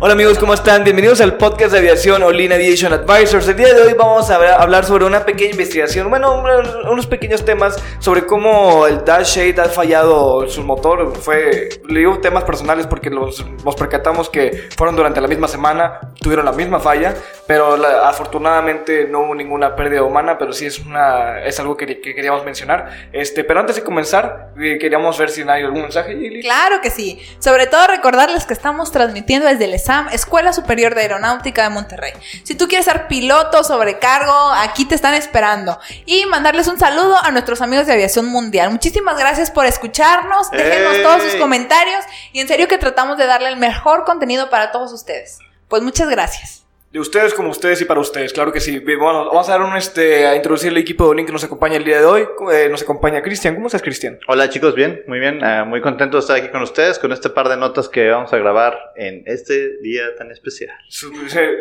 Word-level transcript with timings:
Hola, 0.00 0.12
amigos, 0.12 0.38
¿cómo 0.38 0.52
están? 0.52 0.84
Bienvenidos 0.84 1.22
al 1.22 1.38
podcast 1.38 1.72
de 1.72 1.78
aviación 1.78 2.22
Olin 2.22 2.52
Aviation 2.52 2.92
Advisors. 2.92 3.48
El 3.48 3.56
día 3.56 3.72
de 3.72 3.80
hoy 3.80 3.94
vamos 3.94 4.28
a 4.28 4.34
hablar 4.60 4.84
sobre 4.84 5.06
una 5.06 5.24
pequeña 5.24 5.52
investigación, 5.52 6.10
bueno, 6.10 6.44
unos 6.90 7.06
pequeños 7.06 7.42
temas 7.42 7.82
sobre 8.00 8.26
cómo 8.26 8.86
el 8.86 9.02
Dash 9.02 9.38
8 9.38 9.62
ha 9.62 9.64
fallado 9.70 10.46
su 10.46 10.62
motor. 10.62 11.16
Fue, 11.16 11.70
le 11.88 12.00
digo 12.00 12.18
temas 12.18 12.44
personales 12.44 12.86
porque 12.86 13.08
los, 13.08 13.46
nos 13.64 13.76
percatamos 13.76 14.28
que 14.28 14.68
fueron 14.76 14.94
durante 14.94 15.22
la 15.22 15.28
misma 15.28 15.48
semana, 15.48 16.09
tuvieron 16.20 16.44
la 16.44 16.52
misma 16.52 16.80
falla, 16.80 17.14
pero 17.46 17.74
afortunadamente 18.04 19.06
no 19.06 19.20
hubo 19.20 19.34
ninguna 19.34 19.74
pérdida 19.74 20.02
humana, 20.02 20.38
pero 20.38 20.52
sí 20.52 20.66
es, 20.66 20.78
una, 20.78 21.42
es 21.42 21.58
algo 21.58 21.76
que, 21.76 22.00
queríamos 22.00 22.44
mencionar. 22.44 23.08
Este, 23.12 23.42
pero 23.42 23.60
antes 23.60 23.76
de 23.76 23.82
comenzar, 23.82 24.52
eh, 24.60 24.78
queríamos 24.78 25.18
ver 25.18 25.30
si 25.30 25.42
hay 25.42 25.64
algún 25.64 25.82
mensaje. 25.82 26.40
Claro 26.42 26.80
que 26.80 26.90
sí. 26.90 27.20
Sobre 27.38 27.66
todo 27.66 27.86
recordarles 27.86 28.44
que 28.44 28.52
estamos 28.52 28.92
transmitiendo 28.92 29.48
desde 29.48 29.64
el 29.64 29.74
Escuela 30.12 30.52
Superior 30.52 30.94
de 30.94 31.02
Aeronáutica 31.02 31.62
de 31.62 31.70
Monterrey. 31.70 32.12
Si 32.44 32.54
tú 32.54 32.68
quieres 32.68 32.84
ser 32.84 33.08
piloto, 33.08 33.64
sobrecargo, 33.64 34.52
aquí 34.52 34.84
te 34.84 34.94
están 34.94 35.14
esperando. 35.14 35.78
Y 36.06 36.26
mandarles 36.26 36.68
un 36.68 36.78
saludo 36.78 37.16
a 37.20 37.30
nuestros 37.30 37.62
amigos 37.62 37.86
de 37.86 37.94
Aviación 37.94 38.26
Mundial. 38.26 38.70
Muchísimas 38.70 39.18
gracias 39.18 39.50
por 39.50 39.66
escucharnos, 39.66 40.50
déjenos 40.50 41.02
todos 41.02 41.22
sus 41.22 41.36
comentarios 41.36 42.04
y 42.32 42.40
en 42.40 42.48
serio 42.48 42.68
que 42.68 42.78
tratamos 42.78 43.16
de 43.16 43.26
darle 43.26 43.48
el 43.48 43.56
mejor 43.56 44.04
contenido 44.04 44.50
para 44.50 44.70
todos 44.70 44.92
ustedes. 44.92 45.38
Pues 45.70 45.84
muchas 45.84 46.10
gracias. 46.10 46.66
De 46.90 46.98
ustedes 46.98 47.32
como 47.32 47.50
ustedes 47.50 47.80
y 47.80 47.84
para 47.84 48.00
ustedes, 48.00 48.32
claro 48.32 48.52
que 48.52 48.58
sí. 48.58 48.80
Bueno, 48.80 49.26
vamos 49.26 49.48
a 49.48 49.52
dar 49.52 49.62
un, 49.62 49.76
este, 49.76 50.26
a 50.26 50.34
introducir 50.34 50.72
el 50.72 50.78
equipo 50.78 51.04
de 51.04 51.10
Olin 51.10 51.24
que 51.24 51.30
nos 51.30 51.44
acompaña 51.44 51.76
el 51.76 51.84
día 51.84 52.00
de 52.00 52.04
hoy. 52.04 52.26
Eh, 52.52 52.66
nos 52.68 52.82
acompaña 52.82 53.22
Cristian. 53.22 53.54
¿Cómo 53.54 53.68
estás, 53.68 53.80
Cristian? 53.80 54.18
Hola 54.26 54.50
chicos, 54.50 54.74
bien, 54.74 55.04
muy 55.06 55.20
bien. 55.20 55.38
Eh, 55.40 55.62
muy 55.64 55.80
contento 55.80 56.16
de 56.16 56.22
estar 56.22 56.36
aquí 56.36 56.48
con 56.48 56.62
ustedes 56.62 56.98
con 56.98 57.12
este 57.12 57.30
par 57.30 57.48
de 57.48 57.56
notas 57.56 57.88
que 57.88 58.10
vamos 58.10 58.32
a 58.32 58.38
grabar 58.38 58.76
en 58.96 59.22
este 59.26 59.78
día 59.78 60.16
tan 60.18 60.32
especial. 60.32 60.76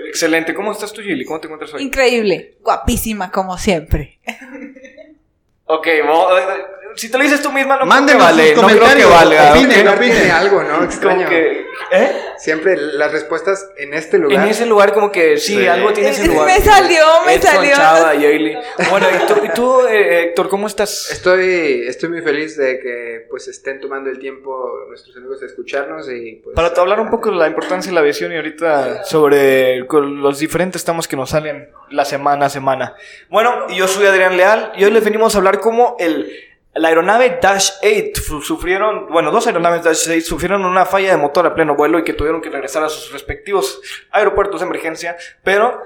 Excelente. 0.07 0.55
¿Cómo 0.55 0.71
estás 0.71 0.91
tú, 0.91 1.03
Gili? 1.03 1.23
¿Cómo 1.23 1.39
te 1.39 1.45
encuentras 1.45 1.75
hoy? 1.75 1.83
Increíble. 1.83 2.57
Guapísima 2.61 3.29
como 3.29 3.55
siempre. 3.59 4.17
ok, 5.65 5.87
bueno, 6.03 6.39
eh, 6.39 6.43
si 6.95 7.09
te 7.09 7.17
lo 7.17 7.23
dices 7.23 7.41
tú 7.41 7.51
misma, 7.51 7.77
no 7.77 7.87
creo 7.87 8.05
que 8.05 8.13
vale. 8.15 8.55
No 8.55 8.67
creo 8.67 8.95
que 8.95 9.05
valga. 9.05 9.51
Opine, 9.51 9.89
opine 9.89 10.31
algo, 10.31 10.63
¿no? 10.63 10.83
Extraño. 10.83 11.27
¿eh? 11.29 12.15
Siempre 12.37 12.77
las 12.77 13.11
respuestas 13.11 13.69
en 13.77 13.93
este 13.93 14.17
lugar. 14.17 14.43
En 14.43 14.49
ese 14.49 14.65
lugar 14.65 14.93
como 14.93 15.11
que 15.11 15.37
sí, 15.37 15.67
algo 15.67 15.91
tiene 15.93 16.09
ese 16.09 16.25
lugar. 16.27 16.45
Me 16.47 16.59
salió, 16.61 17.03
me 17.25 17.41
salió. 17.41 17.75
Chava, 17.75 18.13
bueno, 18.89 19.07
¿y 19.43 19.49
tú, 19.49 19.87
eh, 19.87 20.23
Héctor, 20.23 20.49
cómo 20.49 20.67
estás? 20.67 21.09
Estoy, 21.11 21.85
estoy 21.87 22.09
muy 22.09 22.21
feliz 22.21 22.57
de 22.57 22.79
que 22.79 23.25
pues 23.29 23.47
estén 23.47 23.79
tomando 23.79 24.09
el 24.09 24.19
tiempo 24.19 24.69
nuestros 24.87 25.15
amigos 25.17 25.39
de 25.39 25.47
escucharnos 25.47 26.09
y 26.09 26.41
pues... 26.43 26.55
Para 26.55 26.69
hablar 26.69 26.99
un 26.99 27.09
poco 27.09 27.31
de 27.31 27.37
la 27.37 27.47
importancia 27.47 27.91
de 27.91 27.95
la 27.95 28.01
visión 28.01 28.31
y 28.31 28.35
ahorita 28.35 29.03
sobre 29.03 29.79
los 29.79 30.39
diferentes 30.39 30.83
temas 30.83 31.07
que 31.07 31.15
nos 31.15 31.31
salen 31.31 31.69
la 31.89 32.05
semana 32.05 32.47
a 32.47 32.49
semana. 32.49 32.95
Bueno, 33.29 33.67
yo 33.69 33.87
soy 33.87 34.05
Adrián 34.05 34.37
Leal 34.37 34.73
y 34.77 34.85
hoy 34.85 34.91
les 34.91 35.03
venimos 35.03 35.35
a 35.35 35.39
hablar 35.39 35.59
como 35.59 35.95
el 35.99 36.31
la 36.73 36.89
aeronave 36.89 37.39
Dash 37.41 37.71
8 37.83 38.41
sufrieron, 38.41 39.07
bueno, 39.09 39.31
dos 39.31 39.47
aeronaves 39.47 39.83
Dash 39.83 40.07
8 40.09 40.21
sufrieron 40.21 40.65
una 40.65 40.85
falla 40.85 41.11
de 41.11 41.17
motor 41.17 41.45
a 41.47 41.55
pleno 41.55 41.75
vuelo 41.75 41.99
y 41.99 42.03
que 42.03 42.13
tuvieron 42.13 42.41
que 42.41 42.49
regresar 42.49 42.83
a 42.83 42.89
sus 42.89 43.11
respectivos 43.11 43.81
aeropuertos 44.11 44.61
de 44.61 44.67
emergencia, 44.67 45.17
pero 45.43 45.81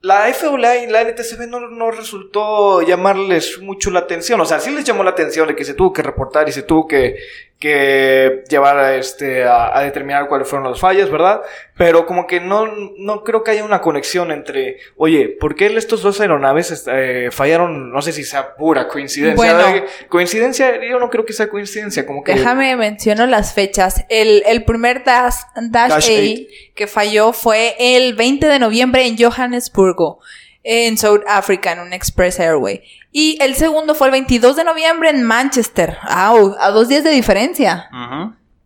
la 0.00 0.32
FAA 0.34 0.78
y 0.78 0.86
la 0.88 1.02
NTCB 1.04 1.46
no, 1.48 1.60
no, 1.60 1.90
resultó 1.92 2.82
llamarles 2.82 3.60
mucho 3.60 3.90
la 3.90 4.00
atención. 4.00 4.40
O 4.40 4.44
sea, 4.44 4.58
sí 4.58 4.70
les 4.72 4.84
llamó 4.84 5.04
la 5.04 5.10
atención 5.10 5.46
de 5.46 5.54
que 5.54 5.64
se 5.64 5.74
tuvo 5.74 5.92
que 5.92 6.02
reportar 6.02 6.48
y 6.48 6.52
se 6.52 6.62
tuvo 6.62 6.88
que, 6.88 7.18
que 7.62 8.42
llevar 8.50 8.76
a, 8.76 8.96
este, 8.96 9.44
a, 9.44 9.80
determinar 9.84 10.26
cuáles 10.26 10.48
fueron 10.48 10.68
las 10.68 10.80
fallas, 10.80 11.08
¿verdad? 11.08 11.42
Pero 11.76 12.06
como 12.06 12.26
que 12.26 12.40
no, 12.40 12.66
no 12.98 13.22
creo 13.22 13.44
que 13.44 13.52
haya 13.52 13.64
una 13.64 13.80
conexión 13.80 14.32
entre, 14.32 14.78
oye, 14.96 15.28
¿por 15.28 15.54
qué 15.54 15.66
estos 15.66 16.02
dos 16.02 16.20
aeronaves 16.20 16.72
este, 16.72 17.30
fallaron? 17.30 17.92
No 17.92 18.02
sé 18.02 18.10
si 18.10 18.24
sea 18.24 18.56
pura 18.56 18.88
coincidencia. 18.88 19.36
Bueno, 19.36 19.84
coincidencia, 20.08 20.84
yo 20.84 20.98
no 20.98 21.08
creo 21.08 21.24
que 21.24 21.32
sea 21.32 21.48
coincidencia. 21.48 22.04
Como 22.04 22.24
que... 22.24 22.34
Déjame 22.34 22.74
menciono 22.74 23.28
las 23.28 23.54
fechas. 23.54 24.06
El, 24.08 24.42
el 24.46 24.64
primer 24.64 25.04
Dash, 25.04 25.36
Dash, 25.54 25.92
A 25.92 26.74
que 26.74 26.86
falló 26.88 27.32
fue 27.32 27.76
el 27.78 28.14
20 28.14 28.44
de 28.48 28.58
noviembre 28.58 29.06
en 29.06 29.16
Johannesburgo 29.16 30.18
en 30.64 30.96
South 30.96 31.22
Africa, 31.26 31.72
en 31.72 31.80
un 31.80 31.92
Express 31.92 32.38
Airway. 32.40 32.82
Y 33.10 33.38
el 33.42 33.54
segundo 33.56 33.94
fue 33.94 34.08
el 34.08 34.12
22 34.12 34.56
de 34.56 34.64
noviembre 34.64 35.10
en 35.10 35.22
Manchester. 35.22 35.98
¡Au! 36.02 36.56
A 36.58 36.70
dos 36.70 36.88
días 36.88 37.04
de 37.04 37.10
diferencia. 37.10 37.88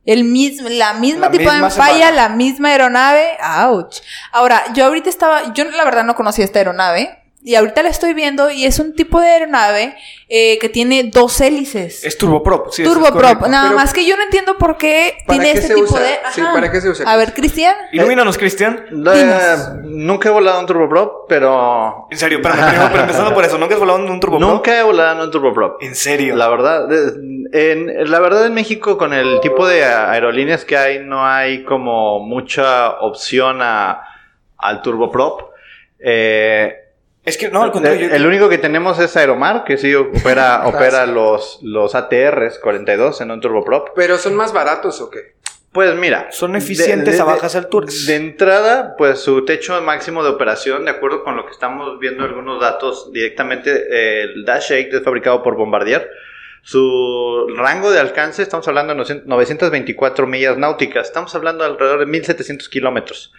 El 0.05 0.25
mismo, 0.25 0.69
la 0.69 0.95
misma 0.95 1.31
tipo 1.31 1.51
de 1.51 1.71
falla, 1.71 2.13
la 2.13 2.29
misma 2.29 2.69
aeronave. 2.69 3.37
¡Auch! 3.43 3.97
Ahora, 4.33 4.63
yo 4.75 4.85
ahorita 4.87 5.11
estaba, 5.11 5.53
yo 5.53 5.65
la 5.65 5.85
verdad 5.85 6.05
no 6.05 6.15
conocía 6.15 6.45
esta 6.45 6.61
aeronave. 6.61 7.26
Y 7.47 7.55
ahorita 7.55 7.85
la 7.85 7.91
estoy 7.91 8.13
viendo 8.13 8.51
y 8.51 8.65
es 8.65 8.81
un 8.81 8.93
tipo 8.93 9.21
de 9.21 9.29
aeronave 9.29 9.95
eh, 10.29 10.59
que 10.59 10.69
tiene 10.69 11.05
dos 11.05 11.41
hélices. 11.41 12.05
Es 12.05 12.19
turboprop, 12.19 12.73
sí. 12.73 12.83
Turboprop. 12.83 13.47
Nada 13.47 13.71
más 13.71 13.93
que 13.93 14.05
yo 14.05 14.17
no 14.17 14.25
entiendo 14.25 14.59
por 14.59 14.77
qué 14.77 15.17
tiene 15.29 15.53
este 15.53 15.73
tipo 15.73 15.97
de. 15.97 16.19
Sí, 16.33 16.43
¿para 16.43 16.73
qué 16.73 16.81
se 16.81 16.89
usa? 16.89 17.09
A 17.09 17.17
ver, 17.17 17.35
Cristian. 17.35 17.77
Ilumínanos, 17.93 18.37
Cristian. 18.37 18.87
Eh, 18.91 19.57
nunca 19.85 20.29
he 20.29 20.33
volado 20.33 20.59
un 20.59 20.67
turboprop, 20.67 21.29
pero. 21.29 22.09
En 22.11 22.19
serio, 22.19 22.41
pero, 22.43 22.57
pero, 22.91 23.03
empezando 23.03 23.33
por 23.33 23.45
eso, 23.45 23.59
¿nunca 23.59 23.75
has 23.75 23.81
volado 23.81 24.01
en 24.01 24.11
un 24.11 24.19
turboprop? 24.19 24.51
Nunca 24.51 24.81
he 24.81 24.83
volado 24.83 25.13
en 25.13 25.27
un 25.27 25.31
turboprop. 25.31 25.81
En 25.85 25.95
serio. 25.95 26.35
La 26.35 26.49
verdad, 26.49 26.89
en, 27.53 28.11
la 28.11 28.19
verdad 28.19 28.45
en 28.45 28.55
México 28.55 28.99
con 28.99 29.15
el 29.15 29.39
tipo 29.39 29.69
de 29.69 29.85
aerolíneas 29.85 30.65
que 30.65 30.77
hay, 30.77 30.99
no 30.99 31.25
hay 31.25 31.63
como 31.63 32.19
mucha 32.19 32.99
opción 32.99 33.63
a, 33.63 34.03
al 34.59 34.83
turboprop. 34.83 35.53
Eh 36.01 36.83
es 37.27 37.37
que 37.37 37.51
no, 37.51 37.65
al 37.65 37.73
contrario. 37.73 38.09
El, 38.15 38.25
único 38.25 38.49
que 38.49 38.57
tenemos 38.57 39.01
es 39.01 39.17
Aeromar, 39.17 39.65
que 39.65 39.77
sí 39.77 39.93
opera, 39.95 40.63
opera 40.67 41.07
los, 41.07 41.59
los 41.61 41.97
ATRs 41.97 42.61
42 42.61 43.21
en 43.21 43.33
un 43.33 43.41
turboprop. 43.41 43.89
¿Pero 43.97 44.17
son 44.17 44.37
más 44.37 44.53
baratos 44.53 45.01
o 45.01 45.11
qué? 45.11 45.35
Pues 45.73 45.95
mira. 45.97 46.29
Son 46.31 46.55
eficientes 46.55 47.19
a 47.21 47.25
bajas 47.25 47.57
alturas. 47.57 48.07
De 48.07 48.15
entrada, 48.15 48.95
pues 48.97 49.19
su 49.19 49.45
techo 49.45 49.79
máximo 49.83 50.23
de 50.23 50.31
operación, 50.31 50.85
de 50.85 50.93
acuerdo 50.93 51.25
con 51.25 51.37
lo 51.37 51.45
que 51.45 51.51
estamos 51.51 51.99
viendo 51.99 52.25
algunos 52.25 52.61
datos 52.61 53.13
directamente, 53.13 54.23
el 54.23 54.45
Dash 54.45 54.73
8 54.73 54.97
es 54.97 55.03
fabricado 55.03 55.43
por 55.43 55.57
Bombardier. 55.57 56.09
Su 56.63 57.47
rango 57.57 57.91
de 57.91 57.99
alcance, 57.99 58.43
estamos 58.43 58.67
hablando 58.69 58.95
de 58.95 59.23
924 59.25 60.27
millas 60.27 60.57
náuticas, 60.57 61.09
estamos 61.09 61.35
hablando 61.35 61.65
de 61.65 61.71
alrededor 61.71 61.99
de 62.01 62.07
1700 62.07 62.69
kilómetros. 62.69 63.33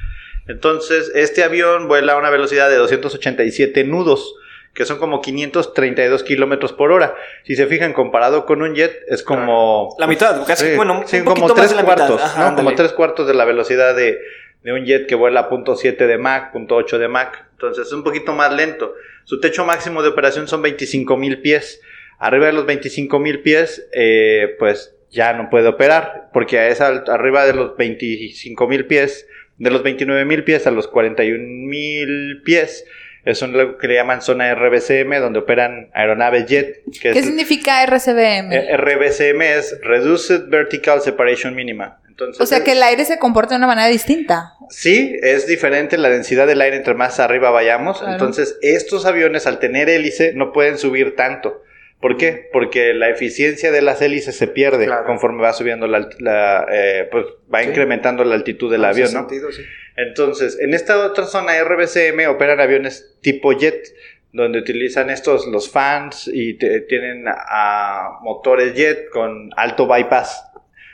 Entonces, 0.47 1.11
este 1.13 1.43
avión 1.43 1.87
vuela 1.87 2.13
a 2.13 2.17
una 2.17 2.29
velocidad 2.29 2.69
de 2.69 2.77
287 2.77 3.83
nudos, 3.83 4.35
que 4.73 4.85
son 4.85 4.99
como 4.99 5.21
532 5.21 6.23
kilómetros 6.23 6.73
por 6.73 6.91
hora. 6.91 7.15
Si 7.43 7.55
se 7.55 7.67
fijan, 7.67 7.93
comparado 7.93 8.45
con 8.45 8.61
un 8.61 8.75
jet, 8.75 9.03
es 9.07 9.23
como. 9.23 9.95
La 9.99 10.07
mitad, 10.07 10.45
casi, 10.45 10.75
bueno, 10.75 11.03
sí, 11.05 11.21
como 11.23 11.53
tres 11.53 11.73
cuartos, 11.73 12.21
¿no? 12.37 12.55
Como 12.55 12.75
tres 12.75 12.93
cuartos 12.93 13.27
de 13.27 13.33
la 13.33 13.45
velocidad 13.45 13.95
de, 13.95 14.19
un 14.63 14.85
jet 14.85 15.07
que 15.07 15.15
vuela 15.15 15.41
a 15.41 15.49
.7 15.49 15.95
de 15.95 16.17
Mach, 16.17 16.53
.8 16.53 16.97
de 16.97 17.07
Mach. 17.07 17.35
Entonces, 17.53 17.87
es 17.87 17.93
un 17.93 18.03
poquito 18.03 18.33
más 18.33 18.53
lento. 18.53 18.93
Su 19.23 19.39
techo 19.39 19.65
máximo 19.65 20.03
de 20.03 20.09
operación 20.09 20.47
son 20.47 20.61
25 20.61 21.17
mil 21.17 21.41
pies. 21.41 21.81
Arriba 22.19 22.47
de 22.47 22.53
los 22.53 22.65
25 22.65 23.19
mil 23.19 23.41
pies, 23.41 23.87
eh, 23.93 24.55
pues 24.57 24.95
ya 25.09 25.33
no 25.33 25.49
puede 25.49 25.67
operar, 25.67 26.29
porque 26.33 26.59
a 26.59 26.67
esa, 26.67 26.87
arriba 26.87 27.45
de 27.45 27.53
los 27.53 27.77
25 27.77 28.67
mil 28.67 28.85
pies 28.85 29.27
de 29.57 29.71
los 29.71 29.83
29.000 29.83 30.43
pies 30.43 30.67
a 30.67 30.71
los 30.71 30.87
41.000 30.91 32.43
pies, 32.43 32.85
Es 33.25 33.41
un, 33.41 33.51
lo 33.51 33.77
que 33.77 33.89
le 33.89 33.95
llaman 33.95 34.21
zona 34.21 34.55
RBCM, 34.55 35.19
donde 35.19 35.39
operan 35.39 35.89
aeronaves 35.93 36.45
jet. 36.45 36.81
Que 37.01 37.11
¿Qué 37.11 37.19
es- 37.19 37.25
significa 37.25 37.83
RCBM? 37.83 38.55
eh, 38.55 38.77
RBCM 38.77 39.41
es 39.41 39.77
Reduced 39.81 40.47
Vertical 40.47 41.01
Separation 41.01 41.53
Minima. 41.53 41.99
Entonces, 42.07 42.39
o 42.41 42.45
sea 42.45 42.63
que 42.63 42.71
el 42.71 42.81
aire 42.81 43.03
se 43.03 43.19
comporta 43.19 43.49
de 43.55 43.57
una 43.57 43.67
manera 43.67 43.89
distinta. 43.89 44.53
Sí, 44.69 45.17
es 45.21 45.45
diferente 45.45 45.97
la 45.97 46.09
densidad 46.09 46.47
del 46.47 46.61
aire 46.61 46.77
entre 46.77 46.93
más 46.93 47.19
arriba 47.19 47.51
vayamos. 47.51 47.97
Claro. 47.99 48.13
Entonces, 48.13 48.57
estos 48.61 49.05
aviones 49.05 49.45
al 49.45 49.59
tener 49.59 49.89
hélice 49.89 50.31
no 50.33 50.53
pueden 50.53 50.77
subir 50.77 51.15
tanto. 51.17 51.61
¿Por 51.99 52.17
qué? 52.17 52.47
Porque 52.53 52.93
la 52.93 53.09
eficiencia 53.09 53.71
de 53.71 53.81
las 53.81 54.01
hélices 54.01 54.37
se 54.37 54.47
pierde 54.47 54.85
Claro. 54.85 55.05
conforme 55.05 55.41
va 55.41 55.51
subiendo 55.53 55.87
la, 55.87 56.07
la, 56.19 56.67
eh, 56.71 57.07
pues 57.11 57.25
va 57.53 57.63
Sí. 57.63 57.69
incrementando 57.69 58.23
la 58.23 58.35
altitud 58.35 58.71
del 58.71 58.81
En 58.83 58.89
avión, 58.89 59.13
¿no? 59.13 59.19
sentido, 59.21 59.51
sí. 59.51 59.63
Entonces, 59.95 60.59
en 60.59 60.75
esta 60.75 61.03
otra 61.05 61.25
zona 61.25 61.53
RBCM 61.57 62.27
operan 62.27 62.59
aviones 62.59 63.17
tipo 63.21 63.51
jet, 63.53 63.83
donde 64.31 64.59
utilizan 64.59 65.09
estos 65.09 65.47
los 65.47 65.71
fans 65.71 66.29
y 66.31 66.53
te- 66.59 66.81
tienen 66.81 67.25
a 67.27 68.19
motores 68.21 68.75
jet 68.75 69.09
con 69.09 69.49
alto 69.57 69.87
bypass. 69.87 70.43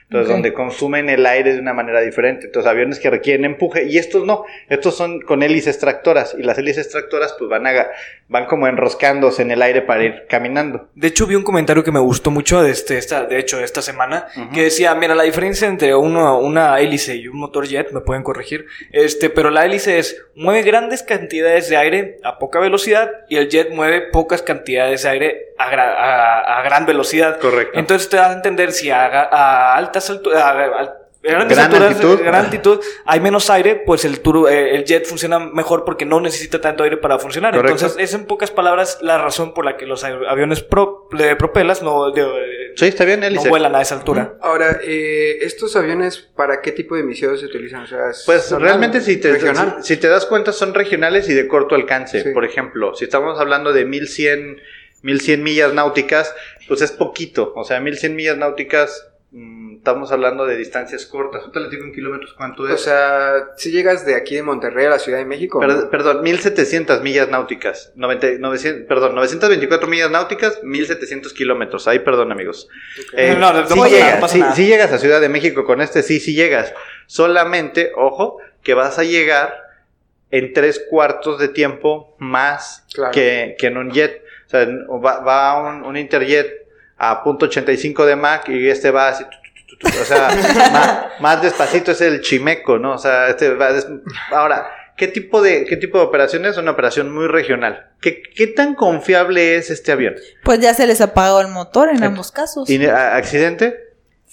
Entonces, 0.03 0.29
donde 0.29 0.53
consumen 0.53 1.09
el 1.09 1.25
aire 1.25 1.53
de 1.53 1.59
una 1.59 1.73
manera 1.73 2.01
diferente. 2.01 2.45
Entonces, 2.45 2.69
aviones 2.69 2.99
que 2.99 3.09
requieren 3.09 3.45
empuje. 3.45 3.85
Y 3.85 3.97
estos 3.97 4.25
no. 4.25 4.45
Estos 4.69 4.95
son 4.95 5.21
con 5.21 5.43
hélices 5.43 5.79
tractoras. 5.79 6.35
Y 6.37 6.43
las 6.43 6.57
hélices 6.57 6.89
tractoras, 6.89 7.35
pues 7.37 7.49
van, 7.49 7.65
a, 7.65 7.87
van 8.27 8.45
como 8.45 8.67
enroscándose 8.67 9.41
en 9.41 9.51
el 9.51 9.61
aire 9.61 9.81
para 9.81 10.03
ir 10.03 10.25
caminando. 10.27 10.89
De 10.95 11.07
hecho, 11.07 11.25
vi 11.25 11.35
un 11.35 11.43
comentario 11.43 11.83
que 11.83 11.91
me 11.91 11.99
gustó 11.99 12.31
mucho 12.31 12.61
de, 12.61 12.71
este, 12.71 12.97
esta, 12.97 13.25
de 13.25 13.39
hecho, 13.39 13.59
esta 13.59 13.81
semana, 13.81 14.27
que 14.53 14.63
decía, 14.63 14.93
mira, 14.95 15.15
la 15.15 15.23
diferencia 15.23 15.67
entre 15.67 15.95
uno, 15.95 16.39
una 16.39 16.79
hélice 16.79 17.15
y 17.15 17.27
un 17.27 17.37
motor 17.37 17.67
jet, 17.67 17.91
me 17.91 18.01
pueden 18.01 18.23
corregir, 18.23 18.65
este, 18.91 19.29
pero 19.29 19.49
la 19.49 19.65
hélice 19.65 19.99
es, 19.99 20.21
mueve 20.35 20.63
grandes 20.63 21.03
cantidades 21.03 21.69
de 21.69 21.77
aire 21.77 22.17
a 22.23 22.39
poca 22.39 22.59
velocidad 22.59 23.11
y 23.29 23.37
el 23.37 23.49
jet 23.49 23.71
mueve 23.71 24.01
pocas 24.11 24.41
cantidades 24.41 25.03
de 25.03 25.09
aire 25.09 25.52
a, 25.63 25.71
gra- 25.71 25.95
a- 25.97 26.59
a 26.59 26.63
gran 26.63 26.85
velocidad. 26.85 27.39
Correcto. 27.39 27.77
Entonces 27.79 28.09
te 28.09 28.17
das 28.17 28.29
a 28.29 28.33
entender 28.33 28.71
si 28.71 28.89
a, 28.89 29.05
a 29.05 29.75
altas 29.75 30.09
alturas, 30.09 30.89
Gran 31.25 31.43
alturas, 31.43 31.87
altitud. 31.87 32.19
gran 32.19 32.35
altitud, 32.35 32.81
hay 33.05 33.21
menos 33.21 33.49
aire, 33.49 33.81
pues 33.85 34.03
el, 34.03 34.21
turbo- 34.21 34.49
eh, 34.49 34.75
el 34.75 34.83
jet 34.83 35.05
funciona 35.05 35.39
mejor 35.39 35.85
porque 35.85 36.03
no 36.05 36.19
necesita 36.19 36.59
tanto 36.59 36.83
aire 36.83 36.97
para 36.97 37.17
funcionar. 37.17 37.55
Correcto. 37.55 37.77
Entonces, 37.77 37.97
es 38.03 38.13
en 38.13 38.25
pocas 38.25 38.51
palabras 38.51 38.97
la 39.01 39.17
razón 39.19 39.53
por 39.53 39.63
la 39.63 39.77
que 39.77 39.85
los 39.85 40.03
aviones 40.03 40.61
pro- 40.61 41.07
de 41.13 41.37
propelas 41.37 41.81
no, 41.81 42.11
de- 42.11 42.73
Sí, 42.75 42.87
está 42.87 43.05
bien, 43.05 43.21
no 43.21 43.43
vuelan 43.45 43.73
a 43.73 43.81
esa 43.81 43.95
altura. 43.95 44.33
Ahora, 44.41 44.79
eh, 44.83 45.37
¿estos 45.43 45.77
aviones 45.77 46.17
para 46.35 46.59
qué 46.61 46.73
tipo 46.73 46.97
de 46.97 47.03
misiones 47.03 47.39
se 47.39 47.45
utilizan? 47.45 47.83
O 47.83 47.87
sea, 47.87 48.09
es 48.09 48.23
Pues 48.25 48.51
normal, 48.51 48.67
realmente 48.67 48.99
si 48.99 49.15
te, 49.15 49.31
regional. 49.31 49.75
si, 49.79 49.93
si 49.93 50.01
te 50.01 50.09
das 50.09 50.25
cuenta 50.25 50.51
son 50.51 50.73
regionales 50.73 51.29
y 51.29 51.33
de 51.33 51.47
corto 51.47 51.75
alcance. 51.75 52.21
Sí. 52.21 52.29
Por 52.33 52.43
ejemplo, 52.43 52.95
si 52.95 53.05
estamos 53.05 53.39
hablando 53.39 53.71
de 53.71 53.85
1100, 53.85 54.57
1100 55.03 55.43
millas 55.43 55.73
náuticas, 55.73 56.33
pues 56.67 56.81
es 56.81 56.91
poquito. 56.91 57.53
O 57.55 57.63
sea, 57.63 57.79
1100 57.79 58.15
millas 58.15 58.37
náuticas, 58.37 59.09
mm, 59.31 59.75
estamos 59.77 60.11
hablando 60.13 60.45
de 60.45 60.55
distancias 60.55 61.05
cortas. 61.05 61.41
Ahorita 61.41 61.59
les 61.59 61.69
digo 61.71 61.83
en 61.83 61.93
kilómetros 61.93 62.33
cuánto 62.35 62.65
es. 62.67 62.73
O 62.73 62.77
sea, 62.77 63.33
si 63.57 63.69
llegas 63.71 64.05
de 64.05 64.15
aquí 64.15 64.35
de 64.35 64.43
Monterrey 64.43 64.85
a 64.85 64.91
la 64.91 64.99
Ciudad 64.99 65.17
de 65.19 65.25
México. 65.25 65.59
Per- 65.59 65.69
¿no? 65.69 65.89
perdón, 65.89 66.23
1700 66.23 67.01
millas 67.01 67.27
náuticas. 67.29 67.91
90 67.95 68.27
900 68.39 68.87
perdón, 68.87 69.13
924 69.15 69.87
millas 69.89 70.09
náuticas, 70.09 70.59
1700 70.63 71.33
kilómetros. 71.33 71.85
Ahí, 71.89 71.99
perdón, 71.99 72.31
amigos. 72.31 72.69
Eh, 73.17 73.35
No, 73.37 73.51
no, 73.51 73.61
nada, 73.61 73.89
llegas, 73.89 74.15
no 74.15 74.21
pasa 74.21 74.33
sí- 74.33 74.39
nada. 74.39 74.55
sí 74.55 74.65
llegas 74.67 74.91
a 74.93 74.99
Ciudad 74.99 75.19
de 75.19 75.27
México 75.29 75.65
con 75.65 75.81
este, 75.81 76.01
sí, 76.01 76.19
sí 76.21 76.33
llegas. 76.33 76.73
Solamente, 77.07 77.91
ojo, 77.97 78.37
que 78.63 78.73
vas 78.73 78.97
a 78.99 79.03
llegar 79.03 79.53
en 80.31 80.53
tres 80.53 80.83
cuartos 80.89 81.37
de 81.39 81.49
tiempo 81.49 82.15
más 82.19 82.85
Claro. 82.93 83.11
que, 83.11 83.55
que 83.59 83.67
en 83.67 83.77
un 83.77 83.91
jet. 83.91 84.22
Sea, 84.53 84.67
va, 85.03 85.19
va 85.21 85.61
un, 85.69 85.83
un 85.83 85.97
Interjet 85.97 86.47
a 86.97 87.23
punto 87.23 87.47
.85 87.49 88.05
de 88.05 88.15
Mach 88.15 88.47
y 88.49 88.69
este 88.69 88.91
va 88.91 89.09
así. 89.09 89.23
tu, 89.23 89.29
tu, 89.31 89.77
tu, 89.77 89.89
tu, 89.89 90.01
O 90.01 90.05
sea, 90.05 90.29
más, 90.71 91.05
más 91.19 91.41
despacito 91.41 91.91
es 91.91 92.01
el 92.01 92.21
chimeco, 92.21 92.77
¿no? 92.77 92.93
O 92.93 92.97
sea, 92.97 93.27
este 93.29 93.53
va 93.55 93.73
des- 93.73 93.87
Ahora, 94.31 94.67
¿qué 94.95 95.07
tipo, 95.07 95.41
de, 95.41 95.65
¿qué 95.65 95.75
tipo 95.77 95.97
de 95.97 96.03
operación 96.05 96.45
es? 96.45 96.57
Una 96.57 96.71
operación 96.71 97.11
muy 97.13 97.27
regional. 97.27 97.89
¿Qué, 97.99 98.21
qué 98.35 98.47
tan 98.47 98.75
confiable 98.75 99.55
es 99.55 99.71
este 99.71 99.91
avión? 99.91 100.15
Pues 100.43 100.59
ya 100.59 100.73
se 100.75 100.85
les 100.85 101.01
apagó 101.01 101.41
el 101.41 101.47
motor 101.47 101.89
en 101.89 102.03
ambos 102.03 102.31
casos. 102.31 102.69
¿Y, 102.69 102.85
a- 102.85 103.15
¿Accidente? 103.15 103.79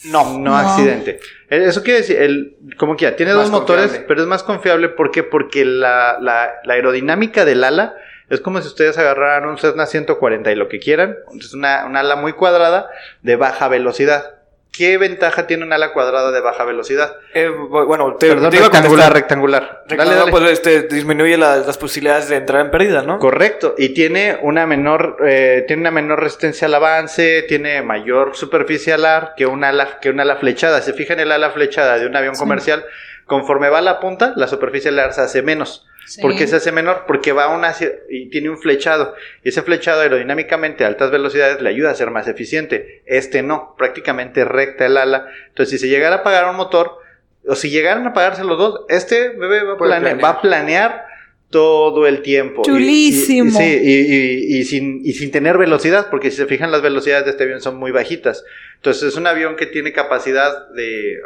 No. 0.05 0.39
No, 0.39 0.51
No. 0.51 0.57
accidente. 0.57 1.19
Eh, 1.51 1.65
Eso 1.67 1.83
quiere 1.83 2.01
decir, 2.01 2.21
el, 2.21 2.57
como 2.79 2.97
que 2.97 3.05
ya 3.07 3.17
tiene 3.17 3.33
Más 3.33 3.43
dos 3.45 3.51
motores, 3.51 3.85
confiable. 3.87 4.07
pero 4.09 4.21
es 4.23 4.27
más 4.27 4.43
confiable. 4.43 4.89
¿por 4.91 5.11
qué? 5.11 5.23
Porque 5.23 5.65
la, 5.65 6.19
la, 6.21 6.53
la 6.65 6.75
aerodinámica 6.75 7.45
del 7.45 7.65
ala 7.65 7.95
es 8.31 8.41
como 8.41 8.61
si 8.61 8.69
ustedes 8.69 8.97
agarraran 8.97 9.49
un 9.49 9.59
Cessna 9.59 9.87
140 9.87 10.51
y 10.51 10.55
lo 10.55 10.69
que 10.69 10.79
quieran. 10.79 11.17
Es 11.39 11.53
una, 11.53 11.85
un 11.85 11.97
ala 11.97 12.17
muy 12.17 12.33
cuadrada 12.33 12.89
de 13.23 13.37
baja 13.37 13.69
velocidad. 13.69 14.37
¿Qué 14.73 14.99
ventaja 14.99 15.49
tiene 15.49 15.65
un 15.65 15.73
ala 15.73 15.93
cuadrada 15.93 16.31
de 16.31 16.41
baja 16.41 16.65
velocidad? 16.65 17.17
Eh, 17.35 17.49
bueno, 17.49 18.15
te, 18.15 18.29
Perdón, 18.29 18.51
te 18.51 18.59
iba 18.59 18.67
a 18.67 18.69
rectangular, 18.71 19.13
rectangular. 19.13 19.63
Dale, 19.63 19.81
Rectangular, 19.89 20.19
dale. 20.21 20.31
pues 20.31 20.45
este, 20.53 20.83
disminuye 20.83 21.37
las, 21.37 21.67
las 21.67 21.77
posibilidades 21.77 22.29
de 22.29 22.37
entrar 22.37 22.61
en 22.61 22.71
pérdida, 22.71 23.03
¿no? 23.03 23.19
Correcto, 23.19 23.75
y 23.77 23.89
tiene 23.89 24.39
una 24.43 24.67
menor, 24.69 25.17
eh, 25.27 25.65
tiene 25.67 25.81
una 25.83 25.91
menor 25.91 26.21
resistencia 26.21 26.69
al 26.69 26.75
avance, 26.75 27.43
tiene 27.49 27.83
mayor 27.83 28.37
superficie 28.37 28.93
alar 28.93 29.35
que 29.37 29.47
un 29.47 29.65
ala, 29.65 29.99
que 30.01 30.11
un 30.11 30.21
ala 30.21 30.37
flechada. 30.37 30.81
Si 30.83 30.93
fijan 30.93 31.19
el 31.19 31.33
ala 31.33 31.51
flechada 31.51 31.99
de 31.99 32.07
un 32.07 32.15
avión 32.15 32.37
comercial, 32.37 32.85
conforme 33.31 33.71
va 33.71 33.79
a 33.79 33.83
la 33.83 34.01
punta, 34.01 34.35
la 34.37 34.49
superficie 34.49 34.91
alar 34.91 35.15
se 35.15 35.23
hace 35.23 35.41
menos. 35.41 35.87
Sí. 36.07 36.21
¿Por 36.21 36.35
qué 36.37 36.47
se 36.49 36.57
hace 36.57 36.73
menor? 36.73 37.05
Porque 37.07 37.31
va 37.33 37.45
a 37.45 37.57
una 37.57 37.73
y 38.11 38.29
tiene 38.31 38.51
un 38.51 38.59
flechado. 38.59 39.15
Y 39.45 39.51
ese 39.51 39.63
flechado 39.63 40.01
aerodinámicamente 40.01 40.83
a 40.85 40.89
altas 40.89 41.13
velocidades 41.13 41.63
le 41.63 41.69
ayuda 41.69 41.91
a 41.91 41.95
ser 41.95 42.11
más 42.11 42.27
eficiente. 42.27 43.03
Este 43.07 43.43
no, 43.45 43.77
prácticamente 43.79 44.45
recta 44.45 44.87
el 44.87 44.97
ala. 44.97 45.29
Entonces, 45.49 45.71
si 45.81 45.87
se 45.87 45.89
llegara 45.89 46.17
a 46.17 46.19
apagar 46.19 46.51
un 46.51 46.57
motor, 46.57 46.99
o 47.47 47.55
si 47.55 47.71
llegaran 47.71 48.05
a 48.07 48.11
apagarse 48.11 48.43
los 48.43 48.59
dos, 48.59 48.81
este 48.89 49.29
bebé 49.29 49.63
va 49.63 49.79
plane- 49.79 50.01
planear. 50.01 50.25
va 50.25 50.29
a 50.31 50.41
planear 50.43 51.05
todo 51.51 52.07
el 52.09 52.23
tiempo. 52.23 52.63
Y- 52.63 52.65
Chulísimo. 52.65 53.51
y- 53.51 53.53
sí, 53.53 53.81
y, 53.81 54.57
y- 54.57 54.59
y 54.61 54.65
sin, 54.65 55.01
y 55.05 55.13
sin 55.13 55.31
tener 55.31 55.59
velocidad, 55.59 56.09
porque 56.11 56.31
si 56.33 56.39
se 56.39 56.47
fijan 56.47 56.73
las 56.73 56.83
velocidades 56.83 57.25
de 57.25 57.31
este 57.33 57.45
avión 57.45 57.61
son 57.61 57.77
muy 57.77 57.93
bajitas. 57.93 58.45
Entonces 58.77 59.05
es 59.05 59.17
un 59.17 59.27
avión 59.29 59.55
que 59.57 59.67
tiene 59.67 59.93
capacidad 59.93 60.69
de... 60.71 61.19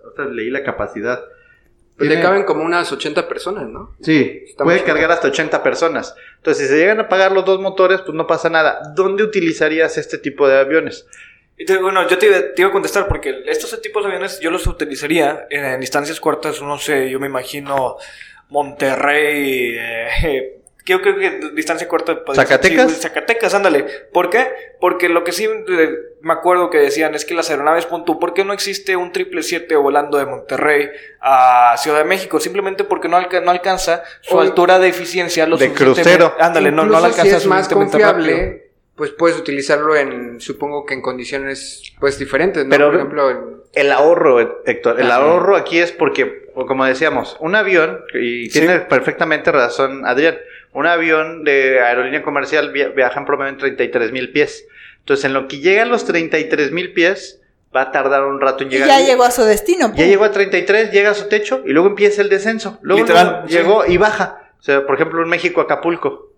Ay, 0.00 0.04
ahorita 0.04 0.24
leí 0.34 0.50
la 0.50 0.62
capacidad. 0.62 1.20
Pues 1.96 2.08
le 2.08 2.16
Tiene- 2.16 2.22
caben 2.22 2.44
como 2.44 2.62
unas 2.64 2.90
80 2.90 3.28
personas, 3.28 3.68
¿no? 3.68 3.94
Sí, 4.00 4.44
Está 4.48 4.64
puede 4.64 4.82
cargar 4.84 5.10
hasta 5.12 5.28
80 5.28 5.62
personas. 5.62 6.14
Entonces, 6.38 6.66
si 6.66 6.72
se 6.72 6.78
llegan 6.78 6.98
a 7.00 7.08
pagar 7.08 7.32
los 7.32 7.44
dos 7.44 7.60
motores, 7.60 8.00
pues 8.00 8.14
no 8.14 8.26
pasa 8.26 8.48
nada. 8.48 8.80
¿Dónde 8.94 9.22
utilizarías 9.22 9.98
este 9.98 10.16
tipo 10.16 10.48
de 10.48 10.58
aviones? 10.58 11.06
Bueno, 11.82 12.08
yo 12.08 12.16
te, 12.16 12.26
iba- 12.28 12.38
te 12.54 12.62
iba 12.62 12.70
a 12.70 12.72
contestar 12.72 13.06
porque 13.06 13.42
estos 13.46 13.78
tipos 13.82 14.02
de 14.02 14.08
aviones 14.08 14.40
yo 14.40 14.50
los 14.50 14.66
utilizaría 14.66 15.46
en, 15.50 15.62
en 15.62 15.80
distancias 15.80 16.18
cortas, 16.18 16.62
no 16.62 16.78
sé, 16.78 17.10
yo 17.10 17.20
me 17.20 17.26
imagino 17.26 17.96
Monterrey, 18.48 19.76
eh, 19.78 20.59
yo 20.86 21.00
creo 21.02 21.16
que 21.16 21.50
distancia 21.54 21.86
corta. 21.88 22.20
¿Zacatecas? 22.34 22.90
sí, 22.92 23.00
Zacatecas, 23.00 23.54
ándale. 23.54 23.84
¿Por 24.12 24.30
qué? 24.30 24.48
Porque 24.80 25.08
lo 25.08 25.24
que 25.24 25.32
sí 25.32 25.44
eh, 25.44 25.90
me 26.22 26.32
acuerdo 26.32 26.70
que 26.70 26.78
decían 26.78 27.14
es 27.14 27.24
que 27.24 27.34
las 27.34 27.50
aeronaves, 27.50 27.86
pon 27.86 28.04
tú, 28.04 28.18
¿por 28.18 28.34
qué 28.34 28.44
no 28.44 28.52
existe 28.52 28.96
un 28.96 29.08
777 29.12 29.76
volando 29.76 30.18
de 30.18 30.26
Monterrey 30.26 30.88
a 31.20 31.74
Ciudad 31.78 31.98
de 31.98 32.04
México? 32.04 32.40
Simplemente 32.40 32.84
porque 32.84 33.08
no, 33.08 33.16
alca- 33.16 33.40
no 33.40 33.50
alcanza 33.50 34.02
su 34.22 34.36
O- 34.36 34.40
altura 34.40 34.78
de 34.78 34.88
eficiencia. 34.88 35.46
Lo 35.46 35.56
De 35.56 35.72
crucero. 35.72 36.34
Ándale, 36.38 36.70
no, 36.72 36.84
no 36.84 36.92
la 37.00 37.06
alcanza 37.08 37.22
si 37.24 37.36
es 37.36 37.46
más 37.46 37.64
rápido. 37.70 37.80
confiable, 37.80 38.70
pues 38.96 39.10
puedes 39.12 39.38
utilizarlo 39.38 39.96
en, 39.96 40.40
supongo 40.40 40.84
que 40.84 40.94
en 40.94 41.02
condiciones 41.02 41.82
pues 42.00 42.18
diferentes, 42.18 42.64
¿no? 42.64 42.70
Pero- 42.70 42.86
Por 42.86 42.94
ejemplo, 42.96 43.30
en- 43.30 43.60
El 43.72 43.92
ahorro, 43.92 44.40
Héctor. 44.66 45.00
El 45.00 45.06
Ajá. 45.10 45.22
ahorro 45.22 45.56
aquí 45.56 45.78
es 45.78 45.92
porque, 45.92 46.50
o 46.54 46.66
como 46.66 46.84
decíamos, 46.84 47.36
un 47.40 47.54
avión, 47.54 48.00
y 48.14 48.50
Sí. 48.50 48.58
tiene 48.58 48.80
perfectamente 48.80 49.52
razón 49.52 50.04
Adrián, 50.06 50.36
un 50.72 50.86
avión 50.86 51.44
de 51.44 51.80
aerolínea 51.80 52.22
comercial 52.22 52.70
via- 52.72 52.88
viaja 52.88 53.18
en 53.20 53.26
promedio 53.26 53.50
en 53.50 53.58
33 53.58 54.12
mil 54.12 54.30
pies. 54.32 54.66
Entonces, 55.00 55.24
en 55.24 55.32
lo 55.32 55.48
que 55.48 55.58
llega 55.60 55.82
a 55.82 55.86
los 55.86 56.04
33 56.04 56.70
mil 56.72 56.92
pies, 56.92 57.40
va 57.74 57.82
a 57.82 57.90
tardar 57.92 58.24
un 58.24 58.40
rato 58.40 58.62
en 58.64 58.68
Y 58.70 58.72
llegar. 58.74 58.88
ya 58.88 59.00
llegó 59.00 59.24
a 59.24 59.30
su 59.30 59.42
destino. 59.44 59.88
Ya 59.88 59.94
pum. 59.94 60.04
llegó 60.04 60.24
a 60.24 60.30
33, 60.32 60.90
llega 60.92 61.10
a 61.10 61.14
su 61.14 61.28
techo 61.28 61.62
y 61.66 61.70
luego 61.70 61.88
empieza 61.88 62.22
el 62.22 62.28
descenso. 62.28 62.78
Luego, 62.82 63.02
Literal, 63.02 63.26
luego 63.26 63.48
sí. 63.48 63.54
llegó 63.54 63.86
y 63.86 63.96
baja. 63.96 64.52
O 64.58 64.62
sea, 64.62 64.84
por 64.86 64.94
ejemplo, 64.96 65.22
en 65.22 65.28
México, 65.28 65.60
Acapulco. 65.60 66.28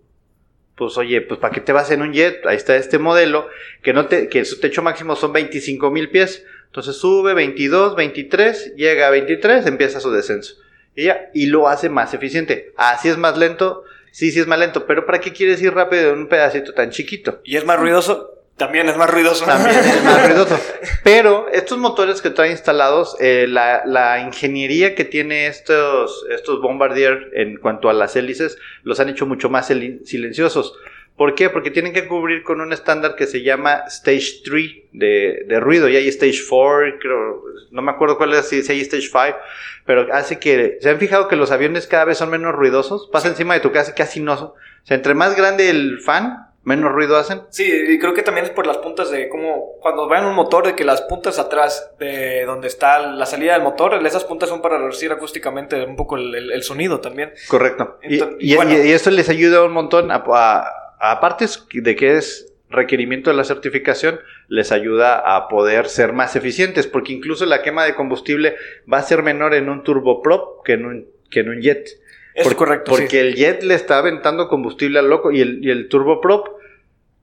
Pues 0.76 0.96
oye, 0.96 1.20
pues 1.20 1.38
¿para 1.38 1.52
qué 1.52 1.60
te 1.60 1.72
vas 1.72 1.90
en 1.90 2.00
un 2.02 2.12
jet? 2.12 2.46
Ahí 2.46 2.56
está 2.56 2.76
este 2.76 2.98
modelo, 2.98 3.48
que 3.82 3.92
no 3.92 4.06
te, 4.06 4.28
que 4.28 4.44
su 4.44 4.58
techo 4.58 4.82
máximo 4.82 5.16
son 5.16 5.32
25 5.32 5.90
mil 5.90 6.08
pies. 6.10 6.44
Entonces 6.66 6.96
sube 6.96 7.34
22, 7.34 7.94
23, 7.94 8.74
llega 8.76 9.06
a 9.08 9.10
23, 9.10 9.66
empieza 9.66 10.00
su 10.00 10.10
descenso. 10.10 10.54
Y 10.96 11.04
ya, 11.04 11.30
y 11.34 11.46
lo 11.46 11.68
hace 11.68 11.88
más 11.90 12.14
eficiente. 12.14 12.72
Así 12.76 13.08
es 13.08 13.18
más 13.18 13.36
lento, 13.36 13.84
sí, 14.12 14.30
sí 14.30 14.38
es 14.38 14.46
más 14.46 14.60
lento, 14.60 14.86
pero 14.86 15.04
¿para 15.04 15.20
qué 15.20 15.32
quieres 15.32 15.60
ir 15.60 15.74
rápido 15.74 16.12
en 16.12 16.20
un 16.20 16.28
pedacito 16.28 16.72
tan 16.72 16.90
chiquito? 16.90 17.40
¿Y 17.44 17.56
es 17.56 17.64
más 17.64 17.80
ruidoso? 17.80 18.28
También 18.56 18.88
es 18.88 18.96
más 18.96 19.10
ruidoso. 19.10 19.44
también 19.46 19.76
es 19.76 20.04
más 20.04 20.26
ruidoso. 20.28 20.60
Pero 21.02 21.48
estos 21.52 21.78
motores 21.78 22.20
que 22.22 22.30
trae 22.30 22.50
instalados, 22.50 23.16
eh, 23.18 23.46
la, 23.48 23.82
la 23.86 24.20
ingeniería 24.20 24.94
que 24.94 25.04
tiene 25.04 25.46
estos, 25.48 26.24
estos 26.30 26.60
Bombardier 26.60 27.30
en 27.34 27.56
cuanto 27.56 27.88
a 27.88 27.92
las 27.94 28.14
hélices, 28.14 28.58
los 28.84 29.00
han 29.00 29.08
hecho 29.08 29.26
mucho 29.26 29.48
más 29.50 29.70
sil- 29.72 30.04
silenciosos. 30.04 30.74
¿Por 31.16 31.34
qué? 31.34 31.50
Porque 31.50 31.70
tienen 31.70 31.92
que 31.92 32.08
cubrir 32.08 32.42
con 32.42 32.60
un 32.60 32.72
estándar 32.72 33.14
que 33.16 33.26
se 33.26 33.42
llama 33.42 33.84
Stage 33.86 34.42
3 34.44 34.64
de, 34.92 35.44
de 35.46 35.60
ruido. 35.60 35.88
Y 35.88 35.96
hay 35.96 36.08
Stage 36.08 36.40
4, 36.48 36.98
creo, 37.00 37.42
no 37.70 37.82
me 37.82 37.90
acuerdo 37.92 38.16
cuál 38.16 38.32
es, 38.34 38.48
si 38.48 38.56
hay 38.72 38.80
Stage 38.80 39.02
5, 39.12 39.36
pero 39.84 40.06
hace 40.12 40.38
que, 40.38 40.78
¿se 40.80 40.88
han 40.90 40.98
fijado 40.98 41.28
que 41.28 41.36
los 41.36 41.50
aviones 41.50 41.86
cada 41.86 42.06
vez 42.06 42.18
son 42.18 42.30
menos 42.30 42.54
ruidosos? 42.54 43.08
Pasa 43.12 43.28
encima 43.28 43.54
de 43.54 43.60
tu 43.60 43.72
casa 43.72 43.92
y 43.92 43.94
casi 43.94 44.20
no. 44.20 44.32
O 44.34 44.54
sea, 44.84 44.96
entre 44.96 45.14
más 45.14 45.36
grande 45.36 45.68
el 45.70 46.00
fan, 46.00 46.46
menos 46.64 46.92
ruido 46.92 47.16
hacen. 47.16 47.42
Sí, 47.50 47.64
y 47.88 47.98
creo 47.98 48.14
que 48.14 48.22
también 48.22 48.46
es 48.46 48.50
por 48.52 48.66
las 48.66 48.78
puntas 48.78 49.10
de 49.10 49.28
como 49.28 49.72
cuando 49.80 50.08
van 50.08 50.24
un 50.24 50.34
motor, 50.34 50.64
de 50.66 50.74
que 50.74 50.84
las 50.84 51.02
puntas 51.02 51.38
atrás 51.38 51.90
de 51.98 52.44
donde 52.46 52.68
está 52.68 53.00
la 53.00 53.26
salida 53.26 53.52
del 53.52 53.62
motor, 53.62 53.94
esas 54.06 54.24
puntas 54.24 54.48
son 54.48 54.62
para 54.62 54.78
reducir 54.78 55.12
acústicamente 55.12 55.84
un 55.84 55.94
poco 55.96 56.16
el, 56.16 56.34
el- 56.34 56.50
el 56.52 56.62
sonido 56.62 57.00
también. 57.00 57.32
Correcto. 57.48 57.98
Y, 58.02 58.20
y- 58.52 58.56
bueno. 58.56 58.72
y- 58.72 58.88
y 58.88 58.92
eso 58.92 59.10
les 59.10 59.28
ayuda 59.28 59.62
un 59.64 59.72
montón, 59.72 60.10
a, 60.10 60.22
a- 60.26 60.72
aparte 61.02 61.46
de 61.74 61.96
que 61.96 62.16
es 62.16 62.54
requerimiento 62.70 63.28
de 63.28 63.36
la 63.36 63.44
certificación, 63.44 64.20
les 64.48 64.72
ayuda 64.72 65.36
a 65.36 65.48
poder 65.48 65.88
ser 65.88 66.12
más 66.12 66.36
eficientes, 66.36 66.86
porque 66.86 67.12
incluso 67.12 67.44
la 67.44 67.60
quema 67.60 67.84
de 67.84 67.94
combustible 67.94 68.56
va 68.90 68.98
a 68.98 69.02
ser 69.02 69.22
menor 69.22 69.52
en 69.54 69.68
un 69.68 69.82
turboprop 69.82 70.64
que 70.64 70.74
en 70.74 70.86
un, 70.86 71.06
que 71.28 71.40
en 71.40 71.50
un 71.50 71.60
jet. 71.60 71.88
Es 72.34 72.54
correcto. 72.54 72.92
Porque 72.92 73.08
sí. 73.08 73.18
el 73.18 73.34
jet 73.34 73.62
le 73.62 73.74
está 73.74 73.98
aventando 73.98 74.48
combustible 74.48 75.00
al 75.00 75.10
loco 75.10 75.32
y 75.32 75.40
el, 75.40 75.62
y 75.62 75.70
el 75.70 75.88
turboprop 75.88 76.48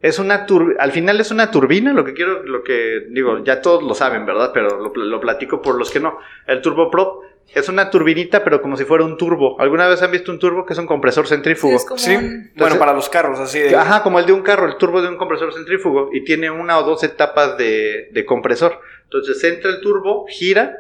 es 0.02 0.20
una 0.20 0.46
tur 0.46 0.76
al 0.80 0.92
final 0.92 1.20
es 1.20 1.32
una 1.32 1.50
turbina, 1.50 1.94
lo 1.94 2.06
que 2.06 2.14
quiero, 2.14 2.44
lo 2.44 2.64
que 2.64 3.08
digo, 3.10 3.44
ya 3.44 3.62
todos 3.62 3.82
lo 3.82 3.94
saben, 3.94 4.26
¿verdad? 4.26 4.52
Pero 4.54 4.94
lo 4.94 5.20
platico 5.20 5.62
por 5.62 5.78
los 5.78 5.90
que 5.90 6.00
no. 6.00 6.20
El 6.48 6.62
turboprop 6.62 7.24
es 7.56 7.68
una 7.70 7.90
turbinita, 7.90 8.44
pero 8.44 8.62
como 8.62 8.78
si 8.78 8.86
fuera 8.86 9.04
un 9.04 9.18
turbo. 9.18 9.60
¿Alguna 9.60 9.88
vez 9.88 10.02
han 10.02 10.12
visto 10.12 10.32
un 10.32 10.40
turbo 10.40 10.66
que 10.66 10.74
es 10.74 10.80
un 10.80 10.86
compresor 10.88 11.26
Sí, 11.28 11.34
centrífugo? 11.36 11.76
es 11.76 11.86
como 11.86 11.98
Sí, 11.98 12.16
un- 12.16 12.52
bueno, 12.56 12.78
para 12.78 12.94
los 12.94 13.10
carros, 13.10 13.40
así 13.40 13.60
de... 13.60 13.76
Ajá, 13.76 14.04
como 14.04 14.20
el 14.20 14.26
de 14.26 14.34
un 14.34 14.42
carro, 14.42 14.68
el 14.68 14.78
turbo 14.78 15.02
de 15.02 15.08
un 15.10 15.18
compresor 15.18 15.54
centrífugo 15.54 16.10
y 16.14 16.24
tiene 16.24 16.50
una 16.52 16.78
o 16.80 16.84
dos 16.84 17.04
etapas 17.04 17.58
de, 17.58 18.10
de 18.12 18.26
compresor. 18.26 18.80
Entonces 19.06 19.44
entra 19.44 19.72
el 19.72 19.82
turbo, 19.82 20.26
gira 20.28 20.76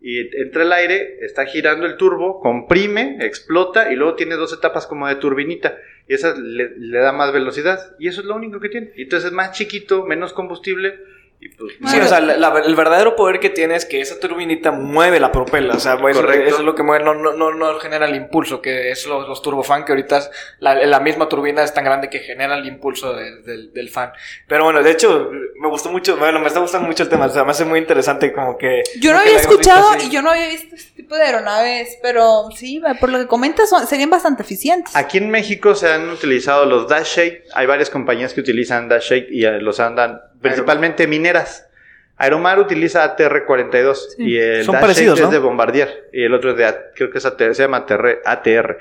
y 0.00 0.20
entra 0.40 0.62
el 0.62 0.72
aire, 0.72 1.18
está 1.24 1.46
girando 1.46 1.86
el 1.86 1.96
turbo, 1.96 2.38
comprime, 2.40 3.16
explota 3.20 3.90
y 3.92 3.96
luego 3.96 4.14
tiene 4.14 4.34
dos 4.36 4.52
etapas 4.52 4.86
como 4.86 5.08
de 5.08 5.16
turbinita 5.16 5.78
y 6.06 6.12
esa 6.14 6.34
le, 6.36 6.76
le 6.76 6.98
da 6.98 7.12
más 7.12 7.32
velocidad 7.32 7.78
y 7.98 8.08
eso 8.08 8.20
es 8.20 8.26
lo 8.26 8.36
único 8.36 8.60
que 8.60 8.68
tiene. 8.68 8.92
Y 8.96 9.04
entonces 9.04 9.28
es 9.30 9.32
más 9.34 9.52
chiquito, 9.52 10.04
menos 10.04 10.32
combustible 10.34 10.98
y 11.44 11.48
pues... 11.50 11.74
Sí, 11.86 12.00
o 12.00 12.06
sea, 12.06 12.20
la- 12.20 12.36
la- 12.36 12.58
el 12.60 12.74
verdadero 12.74 13.14
poder 13.16 13.38
que 13.38 13.50
tiene 13.50 13.76
es 13.76 13.84
que 13.84 14.00
esa 14.00 14.18
turbinita 14.18 14.70
mueve 14.70 15.20
la 15.20 15.30
propela, 15.30 15.74
o 15.74 15.78
sea, 15.80 15.94
eso, 15.94 16.02
Correcto. 16.22 16.46
eso 16.48 16.58
es 16.58 16.64
lo 16.64 16.74
que 16.74 16.82
mueve, 16.82 17.04
no, 17.04 17.14
no, 17.14 17.32
no, 17.34 17.52
no 17.52 17.78
genera 17.80 18.06
el 18.06 18.14
impulso, 18.16 18.62
que 18.62 18.90
es 18.90 19.06
los, 19.06 19.28
los 19.28 19.42
turbofan, 19.42 19.84
que 19.84 19.92
ahorita 19.92 20.18
es- 20.18 20.30
la, 20.60 20.74
la 20.74 21.00
misma 21.00 21.28
turbina 21.28 21.62
es 21.62 21.74
tan 21.74 21.84
grande 21.84 22.08
que 22.08 22.20
genera 22.20 22.54
el 22.56 22.66
impulso 22.66 23.12
de- 23.14 23.42
del- 23.42 23.72
del 23.72 23.90
fan. 23.90 24.12
Pero 24.48 24.64
bueno, 24.64 24.82
de 24.82 24.90
hecho, 24.90 25.30
me 25.60 25.68
gustó 25.68 25.90
mucho, 25.90 26.16
bueno, 26.16 26.40
me 26.40 26.46
está 26.48 26.60
gustando 26.60 26.86
mucho 26.88 27.02
el 27.02 27.08
tema, 27.08 27.26
o 27.26 27.30
sea, 27.30 27.44
me 27.44 27.50
hace 27.50 27.64
muy 27.64 27.78
interesante 27.78 28.32
como 28.32 28.56
que... 28.56 28.82
Yo 29.00 29.12
no 29.12 29.18
había 29.18 29.36
escuchado 29.36 29.88
y 30.02 30.10
yo 30.10 30.22
no 30.22 30.30
había 30.30 30.48
visto 30.48 30.74
este 30.74 30.92
tipo 31.02 31.14
de 31.16 31.22
aeronaves, 31.24 31.98
pero 32.02 32.48
sí, 32.56 32.80
por 33.00 33.10
lo 33.10 33.18
que 33.18 33.26
comentas, 33.26 33.68
son- 33.68 33.86
serían 33.86 34.10
bastante 34.10 34.42
eficientes. 34.42 34.96
Aquí 34.96 35.18
en 35.18 35.30
México 35.30 35.74
se 35.74 35.90
han 35.92 36.08
utilizado 36.08 36.64
los 36.64 36.88
Dash 36.88 37.18
8. 37.18 37.32
Hay 37.54 37.66
varias 37.66 37.90
compañías 37.90 38.32
que 38.32 38.40
utilizan 38.40 38.88
Dash 38.88 39.12
8 39.12 39.26
y 39.30 39.44
eh, 39.44 39.60
los 39.60 39.80
andan 39.80 40.20
principalmente 40.48 41.06
mineras. 41.06 41.68
Aeromar 42.16 42.60
utiliza 42.60 43.16
ATR-42 43.16 44.14
y 44.18 44.36
el 44.38 44.62
Son 44.64 44.74
Dash 44.74 44.82
parecidos, 44.82 45.14
8 45.14 45.22
¿no? 45.22 45.28
es 45.28 45.32
de 45.32 45.38
Bombardier 45.40 46.08
y 46.12 46.22
el 46.22 46.32
otro 46.32 46.52
es 46.52 46.56
de, 46.56 46.72
creo 46.94 47.10
que 47.10 47.18
es 47.18 47.26
ATR, 47.26 47.56
se 47.56 47.62
llama 47.64 47.78
ATR. 47.78 48.20
ATR. 48.24 48.78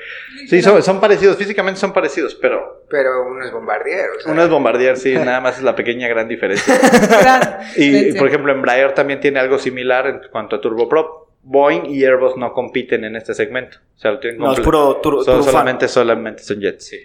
Sí, 0.47 0.61
son, 0.61 0.83
son 0.83 1.01
parecidos, 1.01 1.35
físicamente 1.35 1.79
son 1.79 1.93
parecidos, 1.93 2.35
pero 2.35 2.83
Pero 2.91 3.23
uno 3.27 3.43
es 3.43 3.51
bombardier, 3.51 4.05
o 4.17 4.21
sea. 4.21 4.31
uno 4.31 4.43
es 4.43 4.49
Bombardier, 4.49 4.97
sí, 4.97 5.13
nada 5.15 5.41
más 5.41 5.57
es 5.57 5.63
la 5.63 5.75
pequeña 5.75 6.07
gran 6.07 6.27
diferencia. 6.27 6.75
Y, 7.75 8.13
por 8.13 8.27
ejemplo, 8.27 8.51
Embraer 8.51 8.93
también 8.93 9.19
tiene 9.19 9.39
algo 9.39 9.57
similar 9.57 10.05
en 10.05 10.21
cuanto 10.31 10.55
a 10.57 10.61
turboprop. 10.61 11.23
Boeing 11.45 11.87
y 11.87 12.05
Airbus 12.05 12.37
no 12.37 12.53
compiten 12.53 13.03
en 13.03 13.15
este 13.17 13.33
segmento. 13.33 13.77
O 13.97 13.99
sea, 13.99 14.11
lo 14.11 14.19
tienen 14.19 14.39
No, 14.39 14.53
es 14.53 14.59
puro 14.61 14.93
son- 14.93 15.01
turbofan. 15.01 15.43
solamente, 15.43 15.87
solamente 15.89 16.41
son 16.43 16.61
jets, 16.61 16.85
sí. 16.85 16.99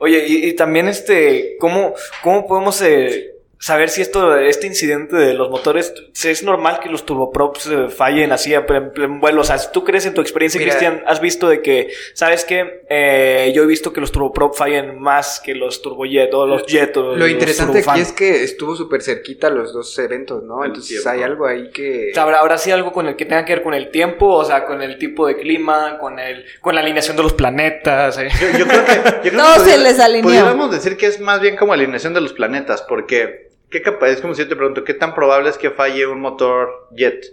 Oye, 0.00 0.24
y, 0.26 0.48
y 0.48 0.52
también 0.54 0.86
este, 0.88 1.56
¿cómo, 1.58 1.94
cómo 2.22 2.46
podemos 2.46 2.82
eh, 2.82 3.36
saber 3.58 3.88
si 3.90 4.02
esto, 4.02 4.36
este 4.36 4.66
incidente 4.66 5.16
de 5.16 5.34
los 5.34 5.50
motores, 5.50 5.92
si 6.12 6.28
es 6.28 6.42
normal 6.42 6.78
que 6.80 6.88
los 6.88 7.04
turboprops 7.04 7.66
eh, 7.66 7.88
fallen 7.88 8.32
así 8.32 8.54
en, 8.54 8.64
en- 8.96 9.20
vuelo? 9.20 9.40
O 9.40 9.44
sea, 9.44 9.58
si 9.58 9.70
tú 9.72 9.84
crees 9.84 10.06
en 10.06 10.14
tu 10.14 10.20
experiencia. 10.20 10.60
Cristian, 10.60 11.02
has 11.06 11.20
visto 11.20 11.48
de 11.48 11.60
que, 11.62 11.88
¿sabes 12.14 12.44
qué? 12.44 12.82
Eh, 12.88 13.52
yo 13.54 13.62
he 13.64 13.66
visto 13.66 13.92
que 13.92 14.00
los 14.00 14.12
turboprop 14.12 14.54
fallen 14.56 14.98
más 15.00 15.40
que 15.44 15.54
los 15.54 15.82
turbojet 15.82 16.32
o 16.34 16.46
los 16.46 16.66
jet 16.66 16.96
o 16.96 17.02
Lo 17.02 17.16
los 17.16 17.30
interesante 17.30 17.82
aquí 17.86 18.00
es 18.00 18.12
que 18.12 18.42
estuvo 18.44 18.76
súper 18.76 19.02
cerquita 19.02 19.50
los 19.50 19.72
dos 19.72 19.98
eventos, 19.98 20.42
¿no? 20.44 20.62
El 20.62 20.68
Entonces 20.68 21.02
tiempo. 21.02 21.10
hay 21.10 21.22
algo 21.22 21.46
ahí 21.46 21.70
que... 21.72 22.12
¿Habrá, 22.16 22.40
habrá 22.40 22.58
sí 22.58 22.70
algo 22.70 22.92
con 22.92 23.08
el 23.08 23.16
que 23.16 23.24
tenga 23.24 23.44
que 23.44 23.54
ver 23.54 23.62
con 23.62 23.74
el 23.74 23.90
tiempo, 23.90 24.26
o 24.28 24.44
sea, 24.44 24.64
con 24.66 24.82
el 24.82 24.98
tipo 24.98 25.26
de 25.26 25.36
clima, 25.36 25.98
con 25.98 26.18
el, 26.18 26.44
con 26.60 26.74
la 26.74 26.80
alineación 26.80 27.16
de 27.16 27.22
los 27.24 27.32
planetas. 27.32 28.18
eh? 28.18 28.28
Yo, 28.40 28.58
yo 28.58 28.66
creo 28.66 28.84
que, 28.84 28.94
yo 29.28 29.30
creo 29.32 29.54
que 29.64 29.70
se 29.70 29.78
les 29.78 29.98
alineó. 30.00 30.22
Pudiéramos 30.22 30.70
decir 30.70 30.96
que 30.96 31.06
es 31.06 31.18
más 31.20 31.40
bien 31.40 31.56
como 31.56 31.72
alineación 31.72 32.14
de 32.14 32.20
los 32.20 32.32
planetas, 32.32 32.82
porque 32.82 33.47
¿qué 33.70 33.82
capa- 33.82 34.08
es 34.08 34.20
como 34.20 34.34
si 34.34 34.42
yo 34.42 34.48
te 34.48 34.56
pregunto, 34.56 34.84
¿qué 34.84 34.94
tan 34.94 35.14
probable 35.14 35.50
es 35.50 35.58
que 35.58 35.70
falle 35.70 36.06
un 36.06 36.20
motor 36.20 36.88
jet? 36.96 37.24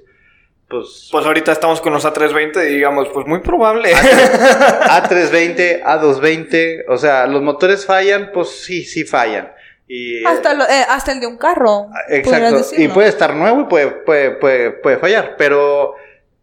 Pues, 0.67 1.09
Pues 1.11 1.25
ahorita 1.25 1.51
estamos 1.51 1.79
con 1.79 1.93
los 1.93 2.05
A320 2.05 2.63
y 2.69 2.73
digamos, 2.75 3.07
pues 3.09 3.27
muy 3.27 3.39
probable. 3.41 3.93
A320, 3.93 5.83
A220, 5.83 6.85
o 6.87 6.97
sea, 6.97 7.27
los 7.27 7.41
motores 7.41 7.85
fallan, 7.85 8.31
pues 8.33 8.49
sí, 8.49 8.83
sí 8.83 9.03
fallan. 9.03 9.51
Y, 9.87 10.25
Hasta, 10.25 10.53
lo- 10.55 10.63
eh, 10.63 10.83
hasta 10.89 11.11
el 11.11 11.19
de 11.19 11.27
un 11.27 11.37
carro. 11.37 11.87
Exacto, 12.09 12.61
y 12.77 12.87
puede 12.87 13.07
estar 13.09 13.35
nuevo 13.35 13.61
y 13.61 13.63
puede, 13.65 13.87
puede, 13.91 14.31
puede, 14.31 14.71
puede 14.71 14.97
fallar, 14.97 15.35
pero 15.37 15.93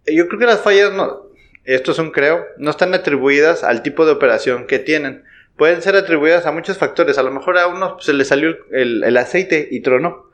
yo 0.07 0.29
creo 0.29 0.39
que 0.39 0.47
las 0.47 0.61
fallas, 0.61 0.93
no, 0.93 1.23
esto 1.65 1.91
es 1.93 1.99
un 1.99 2.13
creo, 2.13 2.45
no 2.59 2.71
están 2.71 2.95
atribuidas 2.95 3.65
al 3.65 3.83
tipo 3.83 4.07
de 4.07 4.13
operación 4.13 4.67
que 4.69 4.79
tienen. 4.79 5.25
Pueden 5.63 5.81
ser 5.81 5.95
atribuidas 5.95 6.45
a 6.45 6.51
muchos 6.51 6.77
factores, 6.77 7.19
a 7.19 7.23
lo 7.23 7.31
mejor 7.31 7.57
a 7.57 7.69
uno 7.69 7.97
se 8.01 8.13
le 8.13 8.25
salió 8.25 8.57
el, 8.73 9.05
el 9.05 9.17
aceite 9.17 9.69
y 9.71 9.81
tronó. 9.81 10.27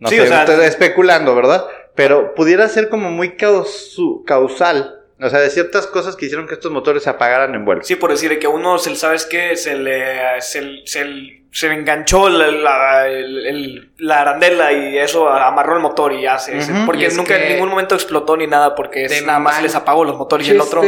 No 0.00 0.08
Sí, 0.08 0.16
sé, 0.16 0.22
o 0.22 0.26
sea, 0.26 0.40
estoy 0.42 0.64
especulando, 0.64 1.36
¿verdad? 1.36 1.66
Pero 1.94 2.34
pudiera 2.34 2.68
ser 2.68 2.88
como 2.88 3.12
muy 3.12 3.36
causu- 3.36 4.24
causal, 4.24 5.02
o 5.20 5.30
sea, 5.30 5.38
de 5.38 5.50
ciertas 5.50 5.86
cosas 5.86 6.16
que 6.16 6.26
hicieron 6.26 6.48
que 6.48 6.54
estos 6.54 6.72
motores 6.72 7.04
se 7.04 7.10
apagaran 7.10 7.54
en 7.54 7.64
vuelo. 7.64 7.84
Sí, 7.84 7.94
por 7.94 8.10
decir 8.10 8.36
que 8.40 8.46
a 8.46 8.50
uno, 8.50 8.76
se, 8.78 8.96
¿sabes 8.96 9.24
qué? 9.24 9.54
Se 9.56 9.76
le, 9.78 10.40
se, 10.40 10.80
se, 10.84 11.06
se 11.52 11.68
le 11.68 11.74
enganchó 11.74 12.28
la, 12.28 12.48
la, 12.50 13.08
el- 13.08 13.46
el- 13.46 13.90
la 13.98 14.22
arandela 14.22 14.72
y 14.72 14.98
eso 14.98 15.28
amarró 15.28 15.76
el 15.76 15.80
motor 15.80 16.12
y 16.12 16.22
ya 16.22 16.38
se... 16.40 16.60
se- 16.60 16.72
Ujú. 16.72 16.86
porque 16.86 17.08
Y 17.10 17.14
nunca 17.16 17.36
en 17.40 17.52
ningún 17.52 17.68
momento 17.68 17.94
explotó 17.94 18.36
ni 18.36 18.48
nada 18.48 18.74
porque 18.74 19.04
es, 19.04 19.24
nada 19.24 19.38
más 19.38 19.56
se 19.56 19.62
les 19.62 19.76
apagó 19.76 20.04
los 20.04 20.16
motores 20.16 20.48
y 20.48 20.50
el 20.50 20.60
otro... 20.60 20.82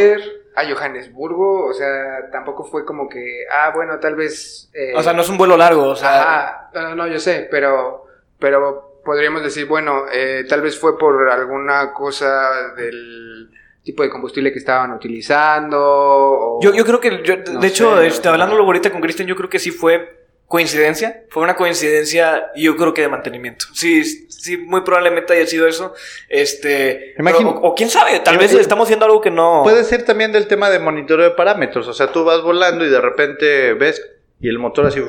A 0.61 0.65
Johannesburgo, 0.69 1.67
o 1.67 1.73
sea, 1.73 2.31
tampoco 2.33 2.65
fue 2.65 2.85
como 2.85 3.09
que, 3.09 3.45
ah, 3.53 3.71
bueno, 3.75 3.99
tal 4.01 4.15
vez... 4.17 4.71
eh, 4.75 4.93
O 4.97 5.03
sea, 5.03 5.13
no 5.13 5.23
es 5.23 5.29
un 5.29 5.39
vuelo 5.39 5.57
largo, 5.57 5.89
o 5.89 5.97
sea... 5.97 6.23
Ajá, 6.23 6.71
no, 6.75 6.95
no, 6.95 7.07
yo 7.07 7.19
sé, 7.19 7.47
pero, 7.51 8.07
pero 8.39 9.01
podríamos 9.05 9.43
decir, 9.43 9.67
bueno, 9.67 10.05
eh, 10.13 10.45
tal 10.49 10.61
vez 10.63 10.79
fue 10.79 10.99
por 10.99 11.29
alguna 11.31 11.93
cosa 11.93 12.73
del 12.77 13.51
tipo 13.83 14.03
de 14.03 14.11
combustible 14.11 14.53
que 14.53 14.59
estaban 14.59 14.93
utilizando. 14.93 15.79
o- 15.81 16.61
Yo, 16.63 16.75
yo 16.75 16.85
creo 16.85 17.01
que, 17.01 17.23
yo- 17.23 17.37
de 17.37 17.53
No 17.55 17.63
hecho, 17.65 17.97
sé, 17.99 18.07
este, 18.09 18.23
sé. 18.25 18.29
hablándolo 18.29 18.65
ahorita 18.65 18.91
con 18.91 19.01
Cristian, 19.01 19.29
yo 19.29 19.37
creo 19.37 19.49
que 19.49 19.59
sí 19.59 19.71
fue 19.71 20.18
coincidencia. 20.49 21.23
Fue 21.29 21.43
una 21.45 21.55
coincidencia, 21.57 22.51
yo 22.57 22.77
creo 22.77 22.93
que 22.95 23.03
de 23.03 23.09
mantenimiento. 23.09 23.67
Sí, 23.75 24.03
sí, 24.05 24.57
muy 24.57 24.81
probablemente 24.81 25.35
haya 25.35 25.47
sido 25.47 25.69
eso. 25.69 25.95
Este, 26.29 27.15
Imagino- 27.19 27.51
pero- 27.55 27.61
o, 27.61 27.69
o 27.71 27.75
quién 27.75 27.91
sabe, 27.91 28.19
tal 28.21 28.35
Yo- 28.35 28.41
vez 28.41 28.53
yo- 28.53 28.59
estamos 28.61 28.85
haciendo 28.87 29.05
algo 29.05 29.21
que 29.21 29.31
no. 29.31 29.61
Puede 29.63 29.85
ser 29.85 30.05
también 30.05 30.33
del 30.33 30.47
tema 30.49 30.71
de 30.71 30.79
monitoreo 30.79 31.29
de 31.29 31.35
parámetros. 31.37 31.87
O 31.87 31.93
sea, 31.93 32.11
tú 32.11 32.25
vas 32.25 32.43
volando 32.43 32.85
y 32.85 32.89
de 32.89 33.01
repente 33.01 33.75
ves 33.75 34.03
y 34.41 34.49
el 34.49 34.59
motor 34.59 34.87
así 34.87 35.01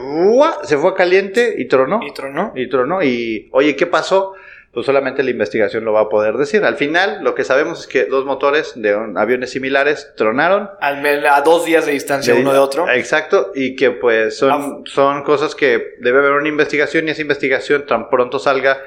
se 0.63 0.77
fue 0.77 0.89
a 0.91 0.93
caliente 0.93 1.55
y 1.57 1.67
tronó. 1.67 1.99
Y 2.03 2.11
tronó. 2.13 2.51
Y 2.55 2.67
tronó. 2.67 3.01
Y 3.03 3.47
oye, 3.51 3.75
¿qué 3.75 3.85
pasó? 3.85 4.33
Pues 4.71 4.85
solamente 4.85 5.23
la 5.23 5.31
investigación 5.31 5.83
lo 5.83 5.93
va 5.93 6.01
a 6.01 6.09
poder 6.09 6.35
decir. 6.35 6.63
Al 6.63 6.75
final, 6.75 7.23
lo 7.23 7.33
que 7.33 7.43
sabemos 7.43 7.79
es 7.81 7.87
que 7.87 8.05
dos 8.05 8.25
motores 8.25 8.73
de 8.75 8.95
un- 8.95 9.17
aviones 9.17 9.49
similares 9.49 10.13
tronaron. 10.15 10.69
Al 10.79 11.25
a 11.25 11.41
dos 11.41 11.65
días 11.65 11.87
de 11.87 11.93
distancia 11.93 12.35
uno 12.35 12.53
de 12.53 12.59
otro. 12.59 12.87
Exacto. 12.89 13.51
Y 13.55 13.75
que 13.75 13.89
pues 13.89 14.37
son, 14.37 14.83
son 14.85 15.23
cosas 15.23 15.55
que 15.55 15.95
debe 15.99 16.19
haber 16.19 16.33
una 16.33 16.49
investigación 16.49 17.07
y 17.07 17.11
esa 17.11 17.21
investigación 17.23 17.85
tan 17.87 18.09
pronto 18.09 18.37
salga. 18.37 18.79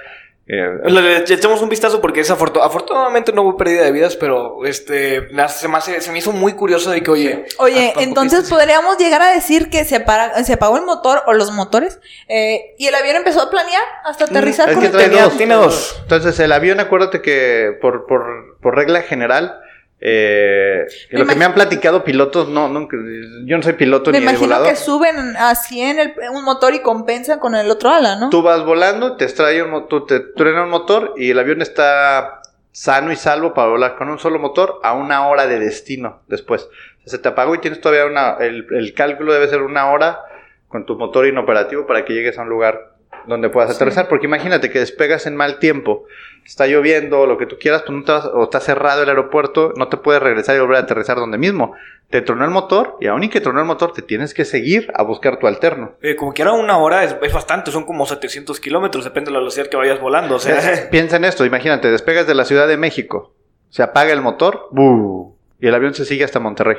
Eh, 0.54 0.90
Le, 0.90 1.00
le 1.00 1.16
echamos 1.34 1.62
un 1.62 1.70
vistazo 1.70 2.02
porque 2.02 2.20
es 2.20 2.30
afortu- 2.30 2.60
afortunadamente 2.62 3.32
no 3.32 3.40
hubo 3.40 3.56
pérdida 3.56 3.84
de 3.84 3.92
vidas, 3.92 4.16
pero 4.16 4.66
este 4.66 5.28
la- 5.30 5.48
se 5.48 5.66
me, 5.66 5.78
hace- 5.78 6.02
se 6.02 6.12
me 6.12 6.18
hizo 6.18 6.30
muy 6.32 6.52
curioso 6.52 6.90
de 6.90 7.02
que, 7.02 7.10
oye. 7.10 7.46
Oye, 7.56 7.88
hasta 7.88 8.02
entonces 8.02 8.50
podríamos 8.50 8.98
llegar 8.98 9.22
a 9.22 9.32
decir 9.32 9.70
que 9.70 9.86
se, 9.86 10.00
para- 10.00 10.44
se 10.44 10.52
apagó 10.52 10.76
el 10.76 10.84
motor 10.84 11.22
o 11.26 11.32
los 11.32 11.50
motores 11.52 12.00
eh, 12.28 12.74
y 12.76 12.86
el 12.86 12.94
avión 12.94 13.16
empezó 13.16 13.40
a 13.40 13.48
planear 13.50 13.82
hasta 14.04 14.24
aterrizar 14.26 14.68
es 14.68 14.74
con 14.74 14.82
que 14.82 14.88
el 14.90 14.96
tenía- 14.96 15.24
dos. 15.24 15.36
tiene 15.38 15.54
dos. 15.54 15.96
Entonces, 16.02 16.38
el 16.38 16.52
avión, 16.52 16.80
acuérdate 16.80 17.22
que 17.22 17.70
por, 17.80 18.04
por, 18.06 18.58
por 18.60 18.74
regla 18.76 19.00
general, 19.00 19.58
eh, 20.04 20.84
Me 21.12 21.20
lo 21.20 21.26
que 21.26 21.36
me 21.36 21.44
han 21.44 21.54
platicado 21.54 22.02
pilotos, 22.02 22.48
no, 22.48 22.68
no, 22.68 22.88
yo 23.46 23.56
no 23.56 23.62
soy 23.62 23.74
piloto 23.74 24.10
Me 24.10 24.18
ni 24.18 24.24
de 24.24 24.30
imagino 24.32 24.48
volador. 24.48 24.68
que 24.68 24.76
suben 24.76 25.36
a 25.36 25.54
100 25.54 25.98
el- 26.00 26.14
un 26.32 26.44
motor 26.44 26.74
y 26.74 26.80
compensan 26.80 27.38
con 27.38 27.54
el 27.54 27.70
otro 27.70 27.90
ala, 27.90 28.16
¿no? 28.16 28.28
Tú 28.28 28.42
vas 28.42 28.64
volando, 28.64 29.16
te 29.16 29.24
extrae 29.24 29.62
un 29.62 29.70
motor, 29.70 30.06
te 30.06 30.18
truena 30.20 30.64
un 30.64 30.70
motor 30.70 31.14
y 31.16 31.30
el 31.30 31.38
avión 31.38 31.62
está 31.62 32.40
sano 32.72 33.12
y 33.12 33.16
salvo 33.16 33.54
para 33.54 33.68
volar 33.68 33.96
con 33.96 34.08
un 34.08 34.18
solo 34.18 34.38
motor 34.40 34.80
a 34.82 34.92
una 34.94 35.28
hora 35.28 35.46
de 35.46 35.58
destino 35.60 36.22
después. 36.26 36.68
Se 37.04 37.18
te 37.18 37.28
apagó 37.28 37.54
y 37.54 37.58
tienes 37.58 37.80
todavía 37.80 38.06
una, 38.06 38.36
el, 38.40 38.66
el 38.70 38.94
cálculo 38.94 39.32
debe 39.32 39.46
ser 39.48 39.62
una 39.62 39.90
hora 39.92 40.20
con 40.68 40.84
tu 40.84 40.96
motor 40.96 41.26
inoperativo 41.26 41.86
para 41.86 42.04
que 42.04 42.12
llegues 42.14 42.38
a 42.38 42.42
un 42.42 42.48
lugar 42.48 42.92
donde 43.26 43.50
puedas 43.50 43.76
aterrizar, 43.76 44.08
porque 44.08 44.26
imagínate 44.26 44.68
que 44.70 44.80
despegas 44.80 45.26
en 45.26 45.36
mal 45.36 45.58
tiempo, 45.60 46.06
está 46.44 46.66
lloviendo 46.66 47.26
lo 47.26 47.38
que 47.38 47.46
tú 47.46 47.56
quieras, 47.60 47.82
pues 47.82 47.96
no 47.98 48.04
te 48.04 48.12
vas- 48.12 48.26
o 48.32 48.42
está 48.44 48.60
cerrado 48.60 49.02
el 49.02 49.08
aeropuerto, 49.08 49.72
no 49.76 49.88
te 49.88 49.96
puedes 49.96 50.22
regresar 50.22 50.56
y 50.56 50.60
volver 50.60 50.76
a 50.78 50.80
aterrizar 50.80 51.16
donde 51.16 51.38
mismo. 51.38 51.74
Te 52.10 52.20
tronó 52.20 52.44
el 52.44 52.50
motor 52.50 52.96
y 53.00 53.06
aún 53.06 53.22
y 53.24 53.28
que 53.30 53.40
tronó 53.40 53.60
el 53.60 53.66
motor, 53.66 53.92
te 53.92 54.02
tienes 54.02 54.34
que 54.34 54.44
seguir 54.44 54.92
a 54.94 55.02
buscar 55.02 55.38
tu 55.38 55.46
alterno. 55.46 55.92
Eh, 56.02 56.14
como 56.16 56.34
que 56.34 56.42
era 56.42 56.52
una 56.52 56.76
hora, 56.76 57.04
es, 57.04 57.16
es 57.22 57.32
bastante, 57.32 57.70
son 57.70 57.84
como 57.84 58.04
700 58.06 58.60
kilómetros, 58.60 59.04
depende 59.04 59.28
de 59.30 59.32
la 59.32 59.38
velocidad 59.38 59.68
que 59.68 59.76
vayas 59.78 59.98
volando. 60.00 60.34
O 60.34 60.38
sea, 60.38 60.88
Piensa 60.90 61.16
en 61.16 61.24
esto, 61.24 61.44
imagínate, 61.46 61.90
despegas 61.90 62.26
de 62.26 62.34
la 62.34 62.44
Ciudad 62.44 62.68
de 62.68 62.76
México, 62.76 63.32
se 63.70 63.82
apaga 63.82 64.12
el 64.12 64.20
motor, 64.20 64.68
¡bu! 64.72 65.34
y 65.58 65.68
el 65.68 65.74
avión 65.74 65.94
se 65.94 66.04
sigue 66.04 66.24
hasta 66.24 66.38
Monterrey. 66.40 66.76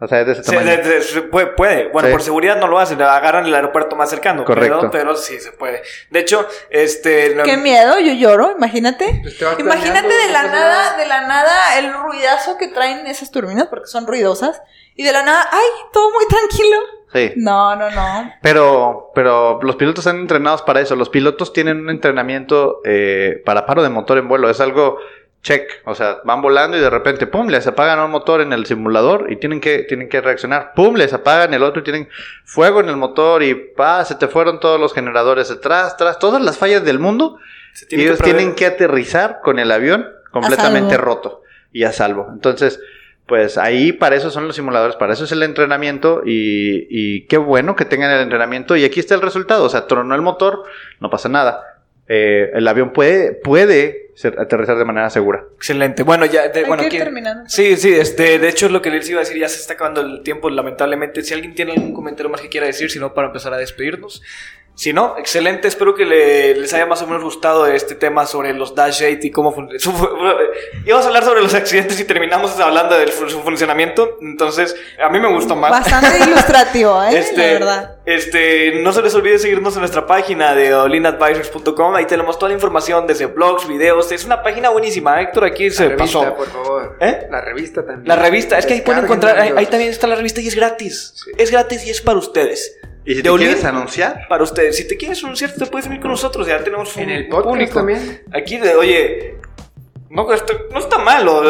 O 0.00 0.06
sea, 0.06 0.20
es 0.20 0.26
de 0.26 0.32
ese 0.32 0.44
se- 0.44 0.52
tamaño. 0.52 0.70
de- 0.70 0.76
de- 0.76 1.02
se 1.02 1.22
puede, 1.22 1.46
puede. 1.48 1.88
Bueno, 1.88 2.06
Sí. 2.08 2.12
por 2.12 2.22
seguridad 2.22 2.56
no 2.58 2.68
lo 2.68 2.78
hacen, 2.78 3.02
agarran 3.02 3.46
el 3.46 3.54
aeropuerto 3.54 3.96
más 3.96 4.08
cercano. 4.08 4.44
Correcto. 4.44 4.78
Pero, 4.78 4.90
pero 4.92 5.16
sí 5.16 5.40
se 5.40 5.50
puede. 5.52 5.82
De 6.10 6.20
hecho, 6.20 6.46
este. 6.70 7.36
Qué 7.44 7.56
miedo, 7.56 7.98
yo 7.98 8.12
lloro, 8.12 8.52
imagínate. 8.56 9.20
Pues 9.22 9.40
Imagínate 9.58 10.06
de 10.14 10.32
la 10.32 10.44
nada, 10.44 10.96
de 10.96 11.06
la 11.06 11.26
nada 11.26 11.78
el 11.78 11.92
ruidazo 11.94 12.56
que 12.58 12.68
traen 12.68 13.06
esas 13.08 13.30
turbinas 13.32 13.66
porque 13.66 13.86
son 13.88 14.06
ruidosas 14.06 14.62
y 14.94 15.02
de 15.02 15.12
la 15.12 15.22
nada, 15.24 15.48
ay, 15.50 15.66
todo 15.92 16.10
muy 16.12 16.26
tranquilo. 16.28 16.76
Sí. 17.12 17.32
No, 17.36 17.74
no, 17.74 17.90
no. 17.90 18.32
Pero, 18.42 19.10
pero 19.14 19.58
los 19.62 19.76
pilotos 19.76 20.06
están 20.06 20.20
entrenados 20.20 20.62
para 20.62 20.80
eso. 20.80 20.94
Los 20.94 21.08
pilotos 21.08 21.52
tienen 21.54 21.80
un 21.80 21.90
entrenamiento 21.90 22.80
eh, 22.84 23.42
para 23.46 23.64
paro 23.66 23.82
de 23.82 23.88
motor 23.88 24.18
en 24.18 24.28
vuelo. 24.28 24.50
Es 24.50 24.60
algo 24.60 24.98
check. 25.42 25.70
O 25.84 25.94
sea, 25.94 26.18
van 26.24 26.42
volando 26.42 26.76
y 26.76 26.80
de 26.80 26.90
repente, 26.90 27.26
pum, 27.26 27.48
les 27.48 27.66
apagan 27.66 28.00
un 28.00 28.10
motor 28.10 28.40
en 28.40 28.52
el 28.52 28.66
simulador 28.66 29.30
y 29.30 29.36
tienen 29.36 29.60
que, 29.60 29.80
tienen 29.84 30.08
que 30.08 30.20
reaccionar. 30.20 30.72
Pum, 30.74 30.96
les 30.96 31.12
apagan 31.12 31.54
el 31.54 31.62
otro 31.62 31.80
y 31.80 31.84
tienen 31.84 32.08
fuego 32.44 32.80
en 32.80 32.88
el 32.88 32.96
motor 32.96 33.42
y 33.42 33.54
pa, 33.54 34.04
se 34.04 34.16
te 34.16 34.28
fueron 34.28 34.60
todos 34.60 34.80
los 34.80 34.92
generadores 34.92 35.50
atrás, 35.50 35.94
atrás, 35.94 36.18
todas 36.18 36.42
las 36.42 36.58
fallas 36.58 36.84
del 36.84 36.98
mundo. 36.98 37.38
Y 37.90 38.02
ellos 38.02 38.18
prever- 38.18 38.24
tienen 38.24 38.54
que 38.54 38.66
aterrizar 38.66 39.40
con 39.42 39.58
el 39.58 39.70
avión 39.70 40.06
completamente 40.30 40.96
roto 40.96 41.42
y 41.72 41.84
a 41.84 41.92
salvo. 41.92 42.28
Entonces, 42.32 42.80
pues 43.26 43.58
ahí 43.58 43.92
para 43.92 44.16
eso 44.16 44.30
son 44.30 44.46
los 44.46 44.56
simuladores, 44.56 44.96
para 44.96 45.12
eso 45.12 45.24
es 45.24 45.32
el 45.32 45.42
entrenamiento 45.42 46.22
y, 46.24 46.86
y 46.90 47.26
qué 47.26 47.36
bueno 47.36 47.76
que 47.76 47.84
tengan 47.84 48.10
el 48.10 48.22
entrenamiento 48.22 48.74
y 48.74 48.84
aquí 48.84 49.00
está 49.00 49.14
el 49.14 49.20
resultado. 49.20 49.64
O 49.64 49.68
sea, 49.68 49.86
tronó 49.86 50.14
el 50.14 50.22
motor, 50.22 50.64
no 50.98 51.10
pasa 51.10 51.28
nada. 51.28 51.62
Eh, 52.08 52.50
el 52.54 52.66
avión 52.66 52.92
puede, 52.94 53.32
puede 53.32 54.07
aterrizar 54.26 54.76
de 54.76 54.84
manera 54.84 55.10
segura. 55.10 55.44
Excelente. 55.56 56.02
Bueno, 56.02 56.24
ya. 56.26 56.48
de- 56.48 56.60
Hay 56.60 56.66
bueno, 56.66 56.80
que 56.82 56.86
ir 56.86 56.90
¿quién- 56.90 57.04
terminando. 57.04 57.48
Sí, 57.48 57.76
sí, 57.76 57.92
este, 57.94 58.38
de 58.38 58.48
hecho 58.48 58.66
es 58.66 58.72
lo 58.72 58.82
que 58.82 58.90
les 58.90 59.08
iba 59.08 59.20
a 59.20 59.24
decir, 59.24 59.38
ya 59.38 59.48
se 59.48 59.60
está 59.60 59.74
acabando 59.74 60.00
el 60.00 60.22
tiempo, 60.22 60.50
lamentablemente. 60.50 61.22
Si 61.22 61.34
alguien 61.34 61.54
tiene 61.54 61.72
algún 61.72 61.92
comentario 61.94 62.30
más 62.30 62.40
que 62.40 62.48
quiera 62.48 62.66
decir, 62.66 62.90
si 62.90 62.98
no, 62.98 63.14
para 63.14 63.28
empezar 63.28 63.52
a 63.54 63.58
despedirnos. 63.58 64.22
Si 64.78 64.92
no, 64.92 65.16
excelente, 65.18 65.66
espero 65.66 65.96
que 65.96 66.04
le- 66.04 66.54
les 66.54 66.72
haya 66.72 66.86
más 66.86 67.02
o 67.02 67.06
menos 67.08 67.24
gustado 67.24 67.66
este 67.66 67.96
tema 67.96 68.26
sobre 68.26 68.52
los 68.54 68.76
Dash 68.76 69.02
8 69.02 69.18
y 69.26 69.30
cómo 69.32 69.52
funciona. 69.52 69.98
Íbamos 70.86 71.04
a 71.04 71.08
hablar 71.08 71.24
sobre 71.24 71.42
los 71.42 71.52
accidentes 71.52 71.98
y 71.98 72.04
terminamos 72.04 72.56
hablando 72.60 72.96
de 72.96 73.10
su 73.10 73.28
funcionamiento, 73.42 74.18
entonces 74.22 74.76
a 75.04 75.08
mí 75.10 75.18
me 75.18 75.32
gustó 75.34 75.56
más. 75.56 75.72
Bastante 75.72 76.18
ilustrativo, 76.30 77.02
¿eh? 77.02 77.18
Este, 77.18 77.36
La 77.54 77.58
verdad. 77.58 77.96
este, 78.06 78.80
no 78.80 78.92
se 78.92 79.02
les 79.02 79.12
olvide 79.16 79.40
seguirnos 79.40 79.74
en 79.74 79.80
nuestra 79.80 80.06
página 80.06 80.54
de 80.54 80.72
olinadvisors.com. 80.72 81.96
Ahí 81.96 82.04
tenemos 82.06 82.38
toda 82.38 82.50
la 82.50 82.54
información 82.54 83.04
desde 83.08 83.26
blogs, 83.26 83.66
videos. 83.66 84.12
Es 84.12 84.24
una 84.26 84.44
página 84.44 84.68
buenísima. 84.70 85.20
Héctor 85.20 85.42
aquí 85.44 85.70
se 85.72 85.88
La 85.88 85.96
revista, 85.96 86.18
pasó. 86.20 86.36
por 86.36 86.46
favor. 86.50 86.96
¿Eh? 87.00 87.26
La 87.28 87.40
revista 87.40 87.84
también. 87.84 88.06
La 88.06 88.14
revista, 88.14 88.56
es 88.56 88.64
que 88.64 88.74
ahí 88.74 88.82
pueden 88.82 89.02
encontrar, 89.06 89.40
ahí 89.40 89.66
también 89.66 89.90
está 89.90 90.06
la 90.06 90.14
revista 90.14 90.40
y 90.40 90.46
es 90.46 90.54
gratis. 90.54 91.14
Es 91.36 91.50
gratis 91.50 91.84
y 91.84 91.90
es 91.90 92.00
para 92.00 92.18
ustedes. 92.20 92.78
Y 93.08 93.14
si 93.14 93.22
te 93.22 93.30
Olin- 93.30 93.46
quieres 93.46 93.64
anunciar, 93.64 94.26
Para 94.28 94.42
ustedes. 94.44 94.76
Si 94.76 94.86
te 94.86 94.96
quieres 94.96 95.22
anunciar, 95.24 95.52
te 95.54 95.64
puedes 95.66 95.88
venir 95.88 96.00
con 96.02 96.10
nosotros. 96.10 96.46
Ya 96.46 96.62
tenemos 96.62 96.94
un 96.96 97.02
En 97.04 97.10
el 97.10 97.28
podcast 97.28 97.48
público. 97.48 97.74
también. 97.74 98.22
Aquí 98.34 98.58
de, 98.58 98.74
oye, 98.76 99.34
no, 100.10 100.30
esto- 100.32 100.66
no 100.72 100.78
está 100.78 100.98
mal. 100.98 101.26
o, 101.26 101.42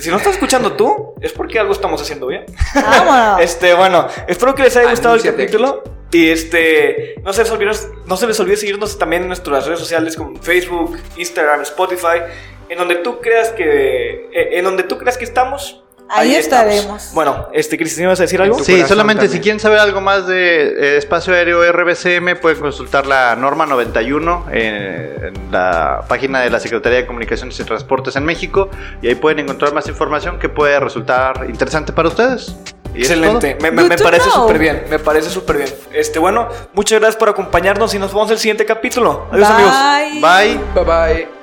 Si 0.00 0.08
no 0.10 0.16
estás 0.18 0.34
escuchando 0.34 0.72
tú, 0.74 1.14
es 1.20 1.32
porque 1.32 1.58
algo 1.58 1.72
estamos 1.72 2.00
haciendo 2.00 2.28
bien. 2.28 2.44
Vámonos. 2.74 3.40
Este, 3.42 3.74
bueno, 3.74 4.06
espero 4.28 4.54
que 4.54 4.62
les 4.62 4.76
haya 4.76 4.88
gustado 4.90 5.14
el 5.16 5.20
Anúnciate. 5.20 5.46
capítulo. 5.46 5.82
Y 6.12 6.28
este, 6.30 7.14
no 7.22 7.32
se 7.32 7.42
les 7.42 7.50
olvide, 7.52 7.70
no 8.06 8.16
se 8.16 8.26
les 8.26 8.38
olvide 8.40 8.56
seguirnos 8.56 8.98
también 8.98 9.22
en 9.22 9.28
nuestras 9.28 9.64
redes 9.66 9.78
sociales 9.78 10.16
como 10.16 10.40
Facebook, 10.42 10.96
Instagram, 11.16 11.60
Spotify, 11.62 12.18
en 12.68 12.78
donde 12.78 12.96
tú 12.96 13.20
creas 13.20 13.50
que, 13.50 14.28
eh, 14.32 14.58
en 14.58 14.64
donde 14.64 14.82
tú 14.84 14.98
creas 14.98 15.16
que 15.16 15.24
estamos. 15.24 15.84
Ahí 16.10 16.34
estamos. 16.34 16.72
estaremos. 16.74 17.10
Bueno, 17.14 17.48
este, 17.52 17.76
Cristina, 17.78 18.08
¿vas 18.08 18.20
a 18.20 18.24
decir 18.24 18.40
algo? 18.42 18.58
Sí, 18.58 18.82
solamente 18.86 19.22
también. 19.22 19.30
si 19.30 19.40
quieren 19.40 19.60
saber 19.60 19.78
algo 19.78 20.00
más 20.00 20.26
de 20.26 20.68
eh, 20.68 20.96
espacio 20.96 21.34
aéreo 21.34 21.62
RBCM, 21.72 22.38
pueden 22.40 22.60
consultar 22.60 23.06
la 23.06 23.36
norma 23.36 23.66
91 23.66 24.46
en, 24.52 24.64
en 24.64 25.34
la 25.52 26.02
página 26.08 26.40
de 26.40 26.50
la 26.50 26.60
Secretaría 26.60 26.98
de 26.98 27.06
Comunicaciones 27.06 27.58
y 27.60 27.64
Transportes 27.64 28.16
en 28.16 28.24
México 28.24 28.68
y 29.02 29.08
ahí 29.08 29.14
pueden 29.14 29.40
encontrar 29.40 29.72
más 29.72 29.88
información 29.88 30.38
que 30.38 30.48
puede 30.48 30.78
resultar 30.80 31.46
interesante 31.48 31.92
para 31.92 32.08
ustedes. 32.08 32.54
Excelente, 32.92 33.56
me, 33.60 33.70
me- 33.70 33.84
me 33.84 33.96
parece 33.96 34.28
súper 34.30 34.58
bien, 34.58 34.84
me 34.90 34.98
parece 34.98 35.30
súper 35.30 35.58
bien. 35.58 35.68
Este, 35.92 36.18
bueno, 36.18 36.48
muchas 36.74 36.98
gracias 36.98 37.16
por 37.16 37.28
acompañarnos 37.28 37.94
y 37.94 38.00
nos 38.00 38.12
vemos 38.12 38.26
en 38.28 38.32
el 38.32 38.38
siguiente 38.40 38.64
capítulo. 38.66 39.28
Adiós, 39.30 39.48
amigos. 39.48 39.74
Bye. 40.20 40.54
Bye. 40.54 40.60
Bye 40.74 40.84
bye. 40.84 41.39